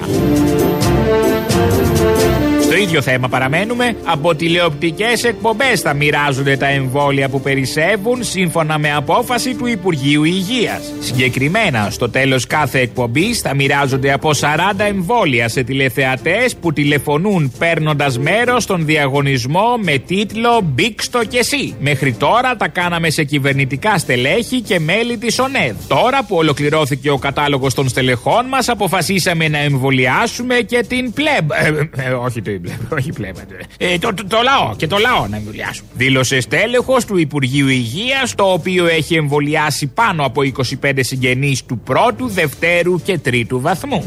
[2.62, 3.96] Στο ίδιο θέμα παραμένουμε.
[4.04, 10.92] Από τηλεοπτικές εκπομπές θα μοιράζονται τα εμβόλια που περισσεύουν σύμφωνα με απόφαση του Υπουργείου Υγείας.
[11.00, 18.18] Συγκεκριμένα, στο τέλος κάθε εκπομπής θα μοιράζονται από 40 εμβόλια σε τηλεθεατές που τηλεφωνούν παίρνοντας
[18.18, 21.74] μέρος στον διαγωνισμό με τίτλο Μπίξτο και εσύ.
[21.80, 25.74] Μέχρι τώρα τα κάναμε σε κυβερνητικά στελέχη και μέλη της ΟΝΕΔ.
[25.88, 31.50] Τώρα που ολοκληρώθηκε ο κατάλογος των στελεχών μας, αποφασίσαμε να εμβολιάσουμε και την πλεμπ.
[31.50, 33.36] Ε, ε, όχι την πλεμπ, όχι πλεμπ.
[33.78, 35.88] Ε, το, το, το λαό και το λαό να εμβολιάσουμε.
[35.94, 40.42] Δήλωσε στέλεχος του Υπουργείου Υγείας, το οποίο έχει εμβολιάσει πάνω από
[40.82, 44.04] 25 συγγενείς του πρώτου, δευτέρου και τρίτου βαθμού.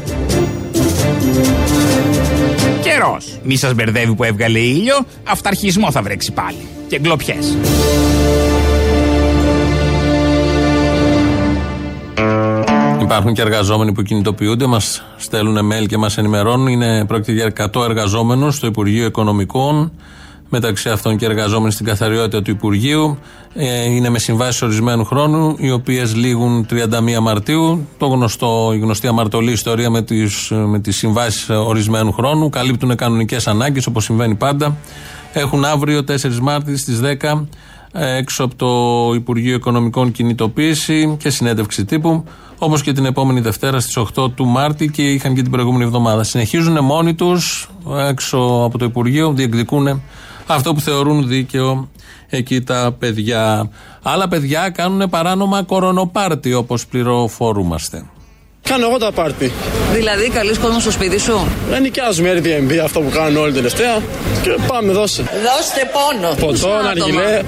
[2.82, 3.38] Καιρός.
[3.42, 6.66] Μη σας μπερδεύει που έβγαλε ήλιο, αυταρχισμό θα βρέξει πάλι.
[6.88, 7.56] Και γκλοπιές.
[13.06, 16.66] Υπάρχουν και εργαζόμενοι που κινητοποιούνται, μας στέλνουν mail και μας ενημερώνουν.
[16.66, 19.92] Είναι, πρόκειται για 100 εργαζόμενους στο Υπουργείο Οικονομικών,
[20.48, 23.18] μεταξύ αυτών και εργαζόμενοι στην καθαριότητα του Υπουργείου.
[23.54, 27.88] Ε, είναι με συμβάσεις ορισμένου χρόνου, οι οποίες λήγουν 31 Μαρτίου.
[27.98, 32.48] Το γνωστό, η γνωστή αμαρτωλή ιστορία με τις με τις συμβάσεις ορισμένου χρόνου.
[32.48, 34.76] Καλύπτουν κανονικές ανάγκες, όπως συμβαίνει πάντα.
[35.32, 37.46] Έχουν αύριο 4 Μάρτης στις 10
[37.98, 42.24] έξω από το Υπουργείο Οικονομικών κινητοποίηση και συνέντευξη τύπου,
[42.58, 46.22] όπως και την επόμενη Δευτέρα στις 8 του Μάρτη και είχαν και την προηγούμενη εβδομάδα.
[46.22, 47.70] Συνεχίζουν μόνοι τους
[48.08, 50.02] έξω από το Υπουργείο, διεκδικούν
[50.46, 51.88] αυτό που θεωρούν δίκαιο
[52.28, 53.70] εκεί τα παιδιά.
[54.02, 58.04] Άλλα παιδιά κάνουν παράνομα κορονοπάρτι, όπως πληροφορούμαστε.
[58.68, 59.52] Κάνω εγώ τα πάρτι.
[59.92, 63.98] Δηλαδή, καλή κόσμο στο σπίτι σου; Δεν νοικιάζουμε Airbnb αυτό που κάνουν όλοι τελευταία
[64.42, 65.22] και πάμε δώσε.
[65.22, 66.34] Δώστε πόνο.
[66.34, 67.40] Ποτό, αργιλέ.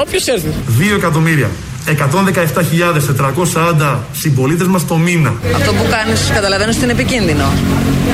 [0.00, 0.52] Όποιος έρθει.
[0.78, 1.50] 2 εκατομμύρια.
[1.86, 5.34] 117.440 συμπολίτες μας το μήνα.
[5.54, 7.52] Αυτό που κάνεις, καταλαβαίνω ότι είναι επικίνδυνο.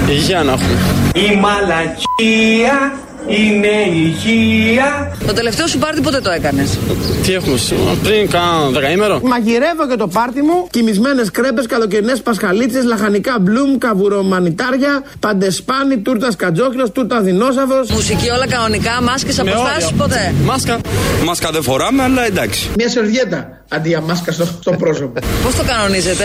[0.08, 0.78] Υγεία να έχουμε.
[1.14, 5.16] Η μαλακία είναι υγεία.
[5.26, 6.78] Το τελευταίο σου πάρτι πότε το έκανες;
[7.22, 9.20] Τι έχουμε σήμερα, πριν κάνα δεκαήμερο.
[9.24, 10.66] Μαγειρεύω και το πάρτι μου.
[10.70, 17.90] Κοιμισμένες κρέπες, καλοκαιρινές πασχαλίτσες, λαχανικά μπλουμ, καβουρομανιτάρια, παντεσπάνι, τούρτας κατζόχυλο, τούρτα δεινόσαυρος.
[17.90, 20.78] Μουσική όλα κανονικά, μάσκες αποστάσεις ποτέ; Μάσκα.
[21.24, 22.68] Μάσκα δεν φοράμε, αλλά εντάξει.
[22.76, 25.20] Μια σερβιέτα αντί για μάσκα στο, στο πρόσωπο.
[25.42, 26.24] Πώς το κανονίζετε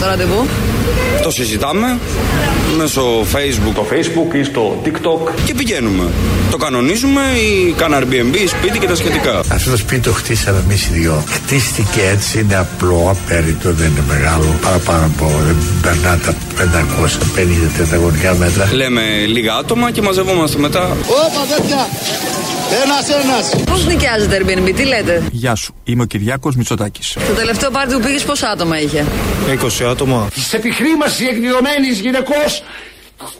[0.00, 0.46] το ραντεβού;
[1.22, 1.98] Το συζητάμε
[2.76, 3.72] μέσω facebook.
[3.74, 5.32] Το facebook ή στο tiktok.
[5.44, 6.04] Και πηγαίνουμε.
[6.50, 9.38] το κανονίζουμε ή κάνα Airbnb, σπίτι και τα σχετικά.
[9.38, 11.24] Αυτό το σπίτι το χτίσαμε εμείς οι δυο.
[11.28, 14.58] Χτίστηκε έτσι, είναι απλό, απέριτο, δεν είναι μεγάλο.
[14.62, 16.34] Παραπάνω από δεν περνά τα
[17.36, 18.68] 550 τετραγωνικά μέτρα.
[18.72, 20.96] Λέμε λίγα άτομα και μαζευόμαστε μετά.
[21.06, 21.86] Όπα, τέτοια!
[22.82, 23.64] Ένα-ένα!
[23.64, 27.12] Πώς νοικιάζετε Airbnb, τι λέτε; Γεια σου, είμαι ο Κυριάκος Μητσοτάκης.
[27.12, 29.04] Το τελευταίο πάρτι που πήγες πόσα άτομα είχε;
[29.82, 30.28] 20 άτομα.
[30.34, 32.62] Της επιχρήμασης εκδηλωμένης γυναικός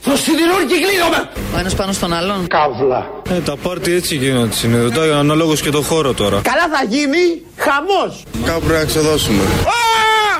[0.05, 1.29] το σιδηρούργι κλείνομαι!
[1.55, 2.47] Ο ένας πάνω στον άλλον.
[2.47, 3.11] Καύλα.
[3.29, 6.41] Ε, τα πάρτι έτσι γίνονται συνειδητά, ανάλογο και το χώρο τώρα.
[6.43, 8.23] Καλά θα γίνει χαμός!
[8.45, 9.43] Κάπου πρέπει να ξεδώσουμε.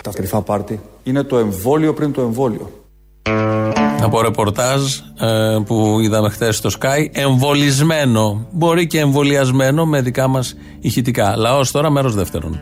[0.03, 2.71] Τα κρυφά πάρτι είναι το εμβόλιο πριν το εμβόλιο.
[4.05, 4.81] Από ρεπορτάζ
[5.21, 8.47] ε, που είδαμε χθες στο Sky, εμβολισμένο.
[8.51, 11.37] Μπορεί και εμβολιασμένο με δικά μας ηχητικά.
[11.37, 12.53] Λαός τώρα, μέρος δεύτερον.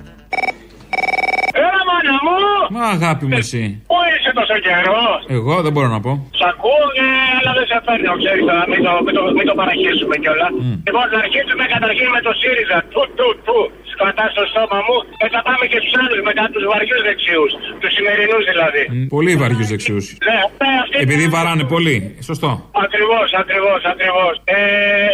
[1.53, 2.79] Έλα, μάνα μου!
[2.79, 3.83] Μα αγάπη μου εσύ.
[3.87, 6.27] Πού είσαι τόσο καιρός; Εγώ δεν μπορώ να πω.
[6.41, 9.55] Σ' ακούω, ε, αλλά δεν σε φέρνω, ξέρεις, τώρα, μην το, μην το, μην το
[9.61, 10.49] παραχύσουμε κιόλα.
[10.87, 12.79] Λοιπόν, να αρχίσουμε καταρχήν με το ΣΥΡΙΖΑ.
[12.95, 13.59] Του, του, του.
[13.95, 17.53] Σκατά στο στόμα μου και θα πάμε και στους άλλους μετά, τους βαριούς δεξιούς.
[17.81, 18.83] Τους σημερινούς δηλαδή.
[18.93, 20.05] Μ, Πολύ βαριούς δεξιούς.
[20.29, 21.97] Ναι, ναι, αυτή Επειδή βαράνε πολύ.
[22.31, 22.51] Σωστό.
[22.87, 24.33] Ακριβώς, ακριβώς, ακριβώς.
[24.57, 24.61] Ε,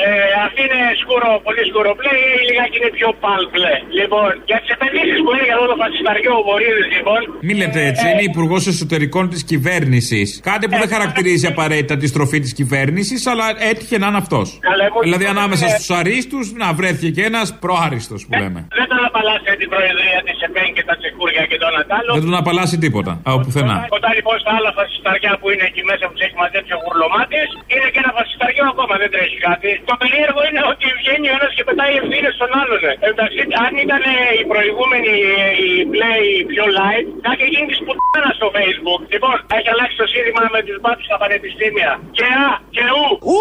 [0.09, 0.13] ε,
[0.47, 3.75] αυτή είναι σκούρο, πολύ σκούρο μπλε ή λιγάκι είναι πιο παλ μπλε.
[4.01, 7.21] Λοιπόν, για τις επενδύσεις που έγινε εδώ το φασισταριό ο Βορύδης, λοιπόν.
[7.47, 10.27] Μην λέτε έτσι, είναι υπουργός εσωτερικών της κυβέρνησης.
[10.51, 14.47] Κάτι που δεν χαρακτηρίζει απαραίτητα τη στροφή της κυβέρνησης, αλλά έτυχε να είναι αυτός.
[14.69, 18.61] Καλέ μου, Δηλαδή ανάμεσα ε, στους αρίστους να βρέθηκε και ένας προάριστος που λέμε.
[18.81, 22.11] Δεν τον απαλλάσσε την προεδρία της ΕΠΕΝ και τα τσεκούρια και τον Αντάλλο.
[22.17, 23.77] Δεν τον απαλλάσσει τίποτα από πουθενά.
[23.99, 27.41] Όταν λοιπόν στα άλλα φασισταριά που είναι εκεί μέσα που τους έχει μαζέψει ο γουρλωμάτη,
[27.75, 29.71] είναι και ένα φασισταριό ακόμα, δεν τρέχει κάτι.
[29.91, 32.81] Το περίεργο είναι ότι βγαίνει ο ένας και πετάει ευθύνες στον άλλον.
[32.91, 32.93] Ε.
[33.11, 37.81] Εντάξει, αν ήταν ε, η προηγούμενη, ε, η play πιο light, θα είχε γίνει της
[37.87, 39.01] πουτάνα στο facebook.
[39.15, 41.91] Λοιπόν, έχει αλλάξει το σύνθημα με τους μπάτσους στα πανεπιστήμια.
[42.19, 42.81] Και α, και
[43.29, 43.39] ου,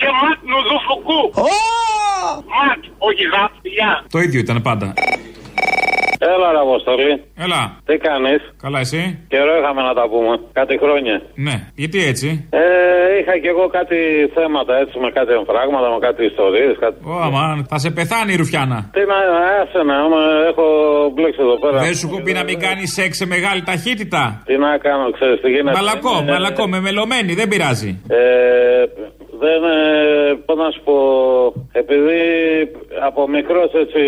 [0.00, 1.20] και ματ νουδουφουκού.
[2.54, 4.04] Ματ, όχι ζαπ, γεια.
[4.10, 4.92] Το ίδιο ήταν πάντα.
[6.32, 7.12] Έλα, ρε Αποστολή.
[7.44, 7.62] Έλα.
[7.88, 9.00] Τι κάνεις; Καλά, εσύ;
[9.32, 10.32] Καιρό είχαμε να τα πούμε.
[10.60, 11.16] Κάτι χρόνια.
[11.46, 11.56] Ναι.
[11.82, 12.64] Γιατί έτσι; Ε,
[13.18, 13.98] είχα κι εγώ κάτι
[14.36, 16.74] θέματα έτσι με κάτι εμφράγματα, με κάτι ιστορίες.
[16.84, 16.96] Κάτι...
[17.12, 18.78] Ω, αμάν, θα σε πεθάνει η Ρουφιάνα.
[18.96, 19.18] Τι να,
[19.60, 20.20] άσε να, άμα
[20.50, 20.64] έχω
[21.14, 21.78] μπλέξει εδώ πέρα.
[21.86, 25.40] Δεν σου έχω πει να μην κάνεις σεξ σε μεγάλη ταχύτητα; Τι να κάνω, ξέρεις
[25.40, 25.76] τι γίνεται.
[25.78, 27.90] Μαλακό, Ε, μαλακό, με μελωμένη, δεν πειράζει.
[28.08, 28.20] Ε,
[29.42, 29.78] δεν, ε,
[30.46, 30.96] πώς να σου πω,
[31.82, 32.20] επειδή
[33.08, 34.02] από μικρός έτσι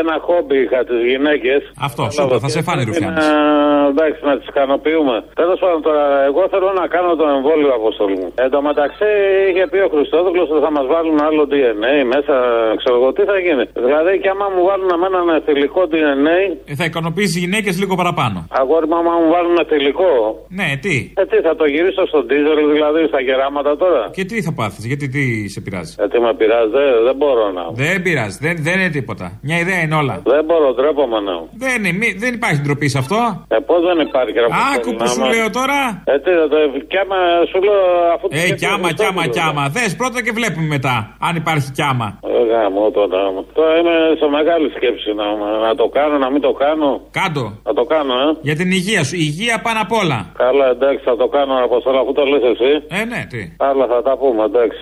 [0.00, 1.60] ένα χόμπι είχα τις γυναίκες.
[1.88, 3.26] Αυτό, σупα, θα σε φάνει η Ρουφιάνης.
[3.28, 5.16] Να, εντάξει, να τις ικανοποιούμε.
[5.40, 8.30] Τέλος πάντων τώρα, εγώ θέλω να κάνω το εμβόλιο αποστολή μου.
[8.44, 9.10] Εν τω μεταξύ
[9.50, 12.34] είχε πει ο Χριστόδουλος ότι θα μας βάλουν άλλο DNA μέσα,
[12.80, 13.64] ξέρω εγώ τι θα γίνει.
[13.86, 16.38] Δηλαδή και άμα μου βάλουν εμένα ένα θηλυκό DNA,
[16.70, 18.38] Ε, θα ικανοποιήσει γυναίκες λίγο παραπάνω.
[18.60, 20.12] αγόρι μου άμα μου βάλουν θηλυκό,
[20.58, 24.02] Ναι, τι; ε, τι θα το γυρίσω στον ντίζελ δηλαδή στα γεράματα τώρα.
[24.16, 25.22] Και τι θα πάθεις, γιατί τι
[25.54, 27.64] σε πειράζει; Γιατί με πειράζει, δεν, δεν μπορώ να.
[27.82, 29.26] Δεν πειράζει, δεν, δεν είναι τίποτα.
[29.46, 30.14] Μια ιδέα είναι όλα.
[30.32, 31.34] Δεν μπορώ, ντρέπομαι να.
[31.64, 33.18] Δεν, είναι, μη- δεν υπάρχει ντροπή σε αυτό.
[33.48, 35.78] Ε, πώς δεν υπάρχει, ρε Άκου που σου λέω τώρα.
[36.12, 36.58] Ε, τι, το,
[36.90, 37.18] κι άμα
[37.50, 37.80] σου λέω
[38.14, 38.24] αφού.
[38.30, 39.62] Ε, κιάμα, κιάμα, κιάμα.
[39.76, 40.96] Δες πρώτα και βλέπουμε μετά.
[41.28, 42.08] Αν υπάρχει κιάμα.
[42.36, 43.20] Ε, γάμο, τώρα.
[43.58, 45.26] Τώρα είμαι σε μεγάλη σκέψη να,
[45.66, 46.88] να το κάνω, να μην το κάνω.
[47.18, 47.44] Κάντο.
[47.68, 48.28] Να το κάνω, ε.
[48.48, 49.14] Για την υγεία σου.
[49.26, 50.18] Υγεία πάνω απ' όλα.
[50.44, 52.72] Καλά, εντάξει, θα το κάνω, Αποστόλα, αφού το λες εσύ.
[52.98, 53.40] Ε, ναι, τι.
[53.68, 54.78] Άλλα θα τα πούμε, εντάξει.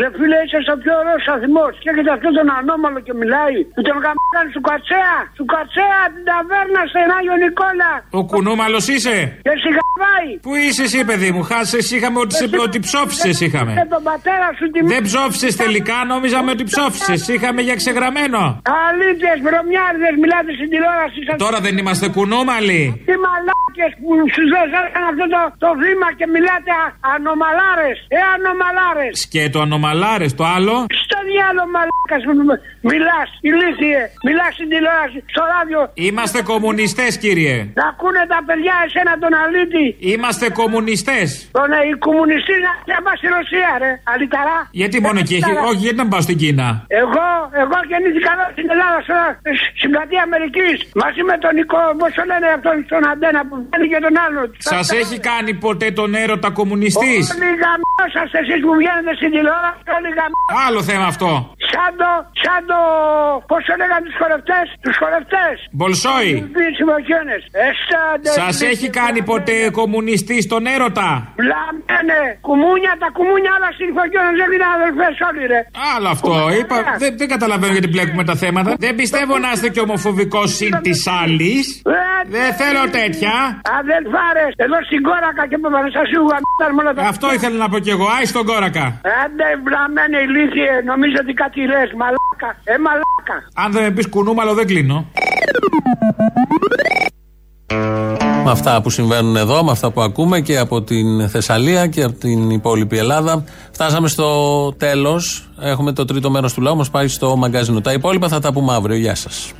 [0.00, 1.66] Ρε φίλε, είσαι ο πιο ωραίος αθυμό.
[1.82, 3.58] Και έχετε αυτόν τον ανώμαλο και μιλάει.
[3.74, 5.16] Που τον γαμπάνε σου κατσέα.
[5.36, 7.92] Σου κατσέα την ταβέρνα σε Άγιο Νικόλα.
[8.18, 9.16] Ο κουνούμαλος είσαι;
[9.46, 10.30] Και σιγαβάει.
[10.46, 11.78] Πού είσαι εσύ, παιδί μου, χάσε.
[11.94, 13.72] Είχαμε ότι, σε, ότι ψόφισε είχαμε.
[13.78, 17.14] Και τον πατέρα σου τη Δεν ψόφισε τελικά, νόμιζαμε ότι ψόφισε.
[17.34, 18.40] Είχαμε για ξεγραμμένο.
[18.86, 21.36] Αλήτε, βρωμιάριδες, μιλάτε στην τηλεόραση σας.
[21.44, 22.80] Τώρα δεν είμαστε κουνούμαλοι.
[23.08, 27.96] Τι μαλάκες που σου έκαναν αυτό το, το βήμα και μιλάτε α- ανομαλάρες.
[28.16, 29.12] Ε, ανομαλάρες.
[29.24, 29.84] Σκέτο ανομαλάρε,
[30.40, 30.74] το άλλο.
[31.04, 32.32] Στο διάλογο μαλάκας που
[32.90, 34.02] μιλάς, ηλίθιε.
[34.28, 35.80] Μιλάς στην τηλεόραση, στο ράδιο.
[36.08, 37.56] Είμαστε κομμουνιστές, κύριε.
[37.80, 39.86] Να ακούνε τα παιδιά εσένα τον αλήτη.
[40.12, 41.28] Είμαστε κομμουνιστές.
[41.58, 43.92] Τον ε, οι κομμουνιστή να, να πας στη Ρωσία, ρε.
[44.12, 44.58] Αλυταρά.
[44.80, 45.68] Γιατί μόνο εκεί, Αλυταρά.
[45.70, 46.68] όχι, γιατί να πάω στην Κίνα;
[47.02, 47.26] Εγώ,
[47.62, 49.18] εγώ γεννήθηκα εδώ στην Ελλάδα, στο,
[49.78, 50.76] στην πλατεία Αμερικής.
[51.02, 54.40] Μαζί με τον Νικό, πώ το λένε αυτόν τον Αντένα που βγαίνει και τον άλλο.
[54.72, 60.10] Σας έχει κάνει ποτέ τον έρωτα κομμουνιστής; Όλοι γαμμόσαστε εσείς που βγαίνετε στην τηλεόραση, όλοι
[60.18, 60.54] γαμμόσαστε.
[60.66, 61.30] Άλλο θέμα αυτό.
[61.70, 62.10] Σε σαν το,
[62.44, 62.80] σαν το,
[63.50, 65.54] πώς το λέγανε τους χορευτές, τους χορευτές.
[65.76, 66.32] Μπολσόη.
[66.54, 67.42] Τους συμμαχιώνες.
[67.68, 68.30] Εστάντε.
[68.40, 71.10] Σας έχει κάνει ποτέ κομμουνιστή στον έρωτα;
[71.42, 75.60] Βλάμενε, κουμούνια, τα κουμούνια όλα συμφωνιώνες, δεν είναι αδελφές όλοι ρε.
[75.94, 76.32] Άλλο αυτό.
[76.58, 78.70] Είπα, δεν, δεν καταλαβαίνω γιατί μπλέκουμε τα θέματα.
[78.86, 81.64] Δεν πιστεύω να είστε και ομοφοβικός συν της άλλης.
[82.36, 83.34] Δεν θέλω τέτοια.
[83.80, 87.00] Αδελφάρες, εδώ στην κόρακα και που θα σου γαμίταν μόνο τα...
[87.02, 88.06] Αυτό ήθελα να πω κι εγώ.
[88.16, 88.86] Άι στον κόρακα.
[89.24, 92.50] Άντε βλαμμένε ηλίθιε, νομίζω ότι κάτι λες, μαλάκα.
[92.64, 93.36] Ε, μαλάκα.
[93.54, 95.10] Αν δεν με πεις κουνούμαλο, δεν κλείνω.
[98.44, 102.14] Με αυτά που συμβαίνουν εδώ, με αυτά που ακούμε και από την Θεσσαλία και από
[102.14, 104.28] την υπόλοιπη Ελλάδα, φτάσαμε στο
[104.72, 105.48] τέλος.
[105.60, 107.80] Έχουμε το τρίτο μέρος του λαού, μας πάει στο μαγκαζίνο.
[107.80, 108.96] Τα υπόλοιπα θα τα πούμε αύριο.
[108.96, 109.52] Γεια σας.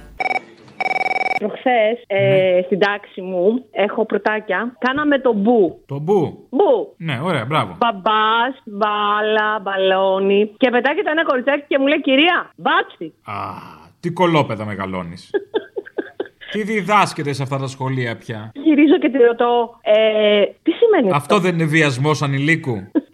[1.39, 4.77] Προχθές ε, στην τάξη μου έχω πρωτάκια.
[4.79, 5.83] Κάναμε το μπου.
[5.87, 6.47] Το μπου.
[6.51, 6.95] Μπου.
[6.97, 7.77] Ναι, ωραία, μπράβο.
[7.79, 10.51] Μπαμπάς, μπάλα, μπαλόνι.
[10.57, 13.15] Και πετάγεται ένα κοριτσάκι και μου λέει κυρία, μπάτσι.
[13.25, 13.35] Α,
[14.01, 15.31] τι κολόπεδα μεγαλώνεις.
[16.53, 21.39] τι διδάσκεται σε αυτά τα σχολεία πια; Γυρίζω και τη ρωτώ, ε, τι σημαίνει Αυτό;
[21.39, 22.77] δεν είναι βιασμός ανηλίκου;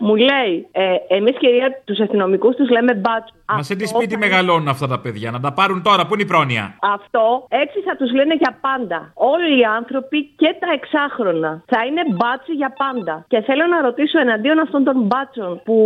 [0.00, 3.34] Μου λέει, ε, εμείς κυρία τους αστυνομικούς τους λέμε μπάτσου.
[3.56, 6.26] Μα σε τι σπίτι μεγαλώνουν αυτά τα παιδιά, να τα πάρουν τώρα, πού είναι η
[6.26, 9.10] πρόνοια; Αυτό έτσι θα τους λένε για πάντα.
[9.14, 13.24] Όλοι οι άνθρωποι και τα εξάχρονα θα είναι μπάτσι για πάντα.
[13.28, 15.76] Και θέλω να ρωτήσω εναντίον αυτών των μπάτσων που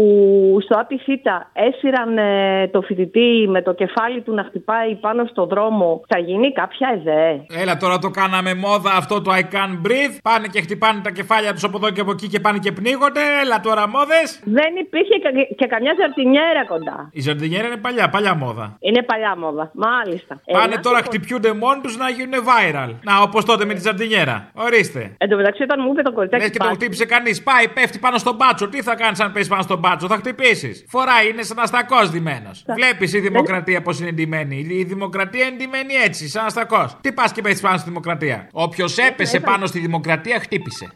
[0.64, 6.00] στο ΑΠΙΘΙΤΑ έσυραν ε, το φοιτητή με το κεφάλι του να χτυπάει πάνω στο δρόμο,
[6.08, 10.16] θα γίνει κάποια ΕΔΕ; Έλα τώρα το κάναμε μόδα αυτό το I can breathe.
[10.22, 13.20] Πάνε και χτυπάνε τα κεφάλια τους από εδώ και από εκεί και πάνε και πνίγονται.
[13.42, 16.96] Έλα τώρα μόδες; Δεν υπήρχε κα- και καμιά ζαρτινιέρα κοντά.
[17.12, 18.66] Η ζαρτινιέρα είναι παλιά, παλιά μόδα.
[18.88, 19.64] Είναι παλιά μόδα.
[19.86, 20.32] Μάλιστα.
[20.52, 22.90] Πάνε Ε, τώρα, να σου πω- χτυπιούνται μόνοι τους να γίνουν viral.
[23.08, 24.36] Να, όπως τότε με τη ζαρτινιέρα.
[24.54, 25.02] Ορίστε.
[25.18, 26.42] Εν τω μεταξύ, όταν μου είπε το κοριτσάκι.
[26.42, 27.42] Λες και το μπάτσι, χτύπησε κανείς.
[27.42, 28.68] Πάει, πέφτει πάνω στον μπάτσο.
[28.68, 30.84] Τι θα κάνεις αν πέσει πάνω στον μπάτσο, θα χτυπήσεις.
[30.88, 32.64] Φοράει, είναι σαν αστακός ντυμένος.
[32.74, 34.66] Βλέπεις η δημοκρατία πώς είναι ντυμένη.
[34.70, 36.96] Η δημοκρατία είναι ντυμένη έτσι, σαν αστακός.
[37.00, 40.86] Τι πας και πέσει πάνω στη δημοκρατία; Όποιος έπεσε πάνω στη δημοκρατία, χτύπησε.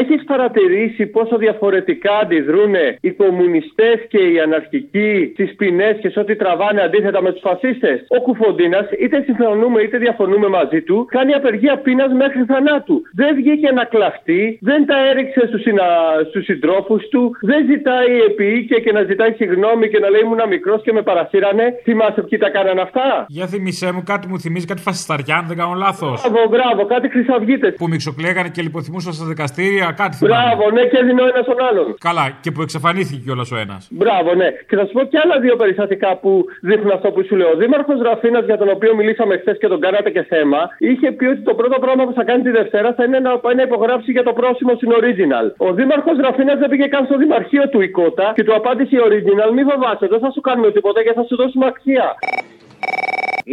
[0.00, 6.36] Έχεις παρατηρήσει πόσο διαφορετικά αντιδρούν οι κομμουνιστές και οι αναρχικοί στις ποινές και σε ό,τι
[6.36, 11.78] τραβάνε αντίθετα με τους φασίστες; Ο Κουφοντίνας, είτε συμφωνούμε είτε διαφωνούμε μαζί του, κάνει απεργία
[11.78, 13.02] πείνας μέχρι θανάτου.
[13.20, 15.86] Δεν βγήκε να κλαφτεί, δεν τα έριξε στους συνα...
[16.28, 20.82] στους συντρόφους του, δεν ζητάει επίοικια και να ζητάει συγγνώμη και να λέει ήμουν μικρός
[20.82, 21.64] και με παρασύρανε.
[21.82, 25.56] Θυμάσαι ποιοι τα κάνανε αυτά; Για θυμισέ μου, κάτι μου θυμίζει κάτι φασισταριά, αν δεν
[25.56, 26.30] κάνω λάθος.
[26.30, 27.74] Μπράβο, μπράβο, κάτι χρυσαυγίτες.
[27.74, 30.34] Που μιξοκλέγανε και λιποθυμούσαν στα δικαστήρια, κάτι θυμάμαι.
[30.34, 31.94] Μπράβο, ναι, και έδινε ο ένας τον άλλον.
[32.08, 33.82] Καλά, και που εξαφανίστηκε κιόλας ο ένας.
[33.90, 34.48] Μπράβο, ναι.
[34.68, 37.50] Και θα σου πω και άλλα δύο περιστατικά που δείχνουν αυτό που σου λέω.
[37.54, 41.24] Ο Δήμαρχος Ραφίνας, για τον οποίο μιλήσαμε χθες και τον κάνατε και θέμα, είχε πει
[41.32, 44.10] ότι το πρώτο πράγμα που θα κάνει τη Δευτέρα θα είναι να πάει να υπογράψει
[44.16, 45.46] για το πρόσημο στην Original.
[45.66, 49.50] Ο Δήμαρχος Ραφίνας δεν πήγε καν στο Δημαρχείο του Ικότα και του απάντησε η Original:
[49.56, 52.06] Μη φοβάσαι, δεν θα σου κάνουμε τίποτα και θα σου δώσουμε αξία.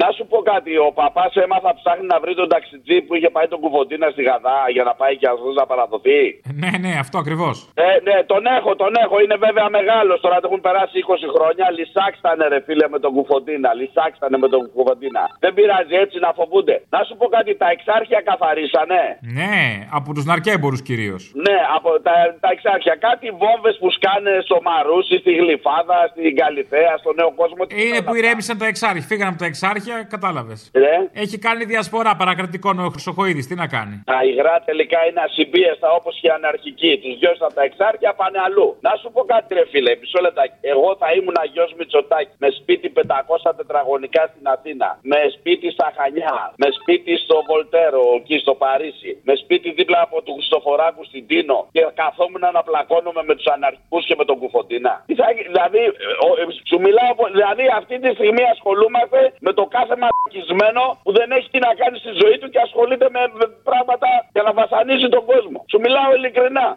[0.01, 3.47] Να σου πω κάτι, ο παπάς έμαθα ψάχνει να βρει τον ταξιτζή που είχε πάει
[3.53, 6.19] τον κουβοντίνα στη Γαδά για να πάει και αυτό να παραδοθεί.
[6.61, 7.55] Ναι, ναι, αυτό ακριβώς.
[7.87, 9.15] Ε, ναι, τον έχω, τον έχω.
[9.23, 10.17] Είναι βέβαια μεγάλος.
[10.25, 11.65] Τώρα του έχουν περάσει 20 χρόνια.
[11.77, 13.69] Λυσάξτανε, ρε φίλε, με τον κουφοντίνα.
[13.79, 15.23] Λυσάξτανε με τον κουφοντίνα.
[15.43, 16.75] Δεν πειράζει έτσι να φοβούνται.
[16.95, 19.01] Να σου πω κάτι, τα εξάρχεια καθαρίσανε.
[19.39, 19.55] Ναι,
[19.97, 21.21] από τους ναρκέμπορους κυρίως.
[21.45, 22.13] Ναι, από τα,
[22.43, 22.93] τα εξάρχεια.
[23.07, 27.61] Κάτι βόμβες που σκάνε στο Μαρούσι, στη Γλυφάδα, στην Καλιθέα, στο Νέο Κόσμο.
[27.65, 28.19] Τι Είναι όλα που αυτά.
[28.21, 29.01] ηρέμησαν τα εξάρχεια.
[29.11, 29.79] Φύγανε από τα εξάρχεια,
[30.13, 30.59] κατάλαβες.
[30.73, 30.95] Ναι.
[31.23, 33.47] Έχει κάνει διασπορά παρακρατικών ο Χρυσοχοίδης.
[33.47, 36.91] Τι να κάνει; Τα υγρά τελικά είναι ασυμπίεστα όπως και οι αναρχικοί.
[37.03, 38.67] Τους διώξαν από τα εξάρχεια, πάνε αλλού.
[38.87, 40.55] Να σου πω κάτι, ρε φίλε, μισό λεπτάκι.
[40.73, 46.35] Εγώ θα ήμουν γιος Μητσοτάκης με σπίτι 500 τετραγωνικά στην Αθήνα, με σπίτι στα Χανιά,
[46.61, 51.57] με σπίτι στο Βολτέρο, εκεί στο Παρίσι, με σπίτι δίπλα από του Χριστοφοράκου στην Τίνο
[51.75, 54.93] και καθόμουν να πλακώνομαι με τους αναρχικούς και με τον Κουφοντίνα.
[55.07, 55.89] Τι θα γι- Δηλαδή, ε,
[56.27, 61.11] ο- ε, σου μιλάω, πο- δηλαδή αυτή τη στιγμή ασχολούμαστε με το κάθε μαλακισμένο που
[61.17, 64.51] δεν έχει τι να κάνει στη ζωή του και ασχολείται με με πράγματα για να
[64.61, 65.59] βασανίζει τον κόσμο.
[65.71, 66.67] Σου μιλάω ειλικρινά.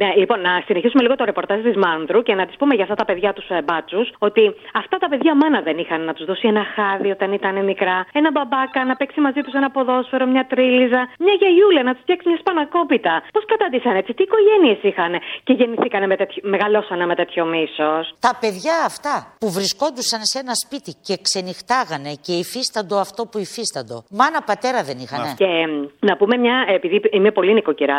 [0.00, 2.94] Ναι, λοιπόν, να συνεχίσουμε λίγο το ρεπορτάζ της Μάνδρου και να της πούμε για αυτά
[2.94, 6.46] τα παιδιά τους ε, μπάτσους ότι αυτά τα παιδιά μάνα δεν είχαν να τους δώσει
[6.48, 11.00] ένα χάδι όταν ήταν μικρά, ένα μπαμπάκα, να παίξει μαζί τους ένα ποδόσφαιρο, μια τρίλιζα,
[11.18, 13.22] μια γιαγιούλα, να τους φτιάξει μια σπανακόπιτα.
[13.32, 15.12] Πώς κατάντησαν έτσι, τι οικογένειες είχαν
[15.44, 20.54] και γεννηθήκανε με τέτοιο, μεγαλώσανε με τέτοιο μίσος; Τα παιδιά αυτά που βρισκόντουσαν σε ένα
[20.64, 23.96] σπίτι και ξενυχτάγανε και υφίσταντο αυτό που υφίσταντο.
[24.10, 27.98] Μάνα πατέρα δεν είχανε; Και μ, να πούμε μια, επειδή είμαι πολύ νοικοκυρά,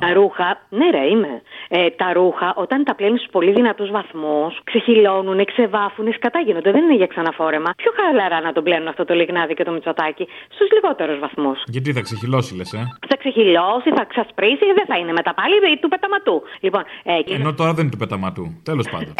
[0.00, 1.33] τα ρούχα, ναι, ρε, είμαι.
[1.68, 6.70] Ε, τα ρούχα, όταν τα πλένεις στους πολύ δυνατούς βαθμούς, ξεχυλώνουν, ξεβάφουν, σκατά γίνονται.
[6.72, 7.70] Δεν είναι για ξαναφόρεμα.
[7.76, 11.62] Πιο χαλαρά να τον πλένουν αυτό το λιγνάδι και το μυτσοτάκι στους λιγότερους βαθμούς.
[11.66, 12.78] Γιατί θα ξεχυλώσει, λες, ε;
[13.08, 16.42] Θα ξεχυλώσει, θα ξασπρίσει, δεν θα είναι μετά πάλι του πεταματού.
[16.60, 18.44] Λοιπόν, ε, και- Ενώ τώρα δεν είναι του πεταματού.
[18.62, 19.14] Τέλος πάντων.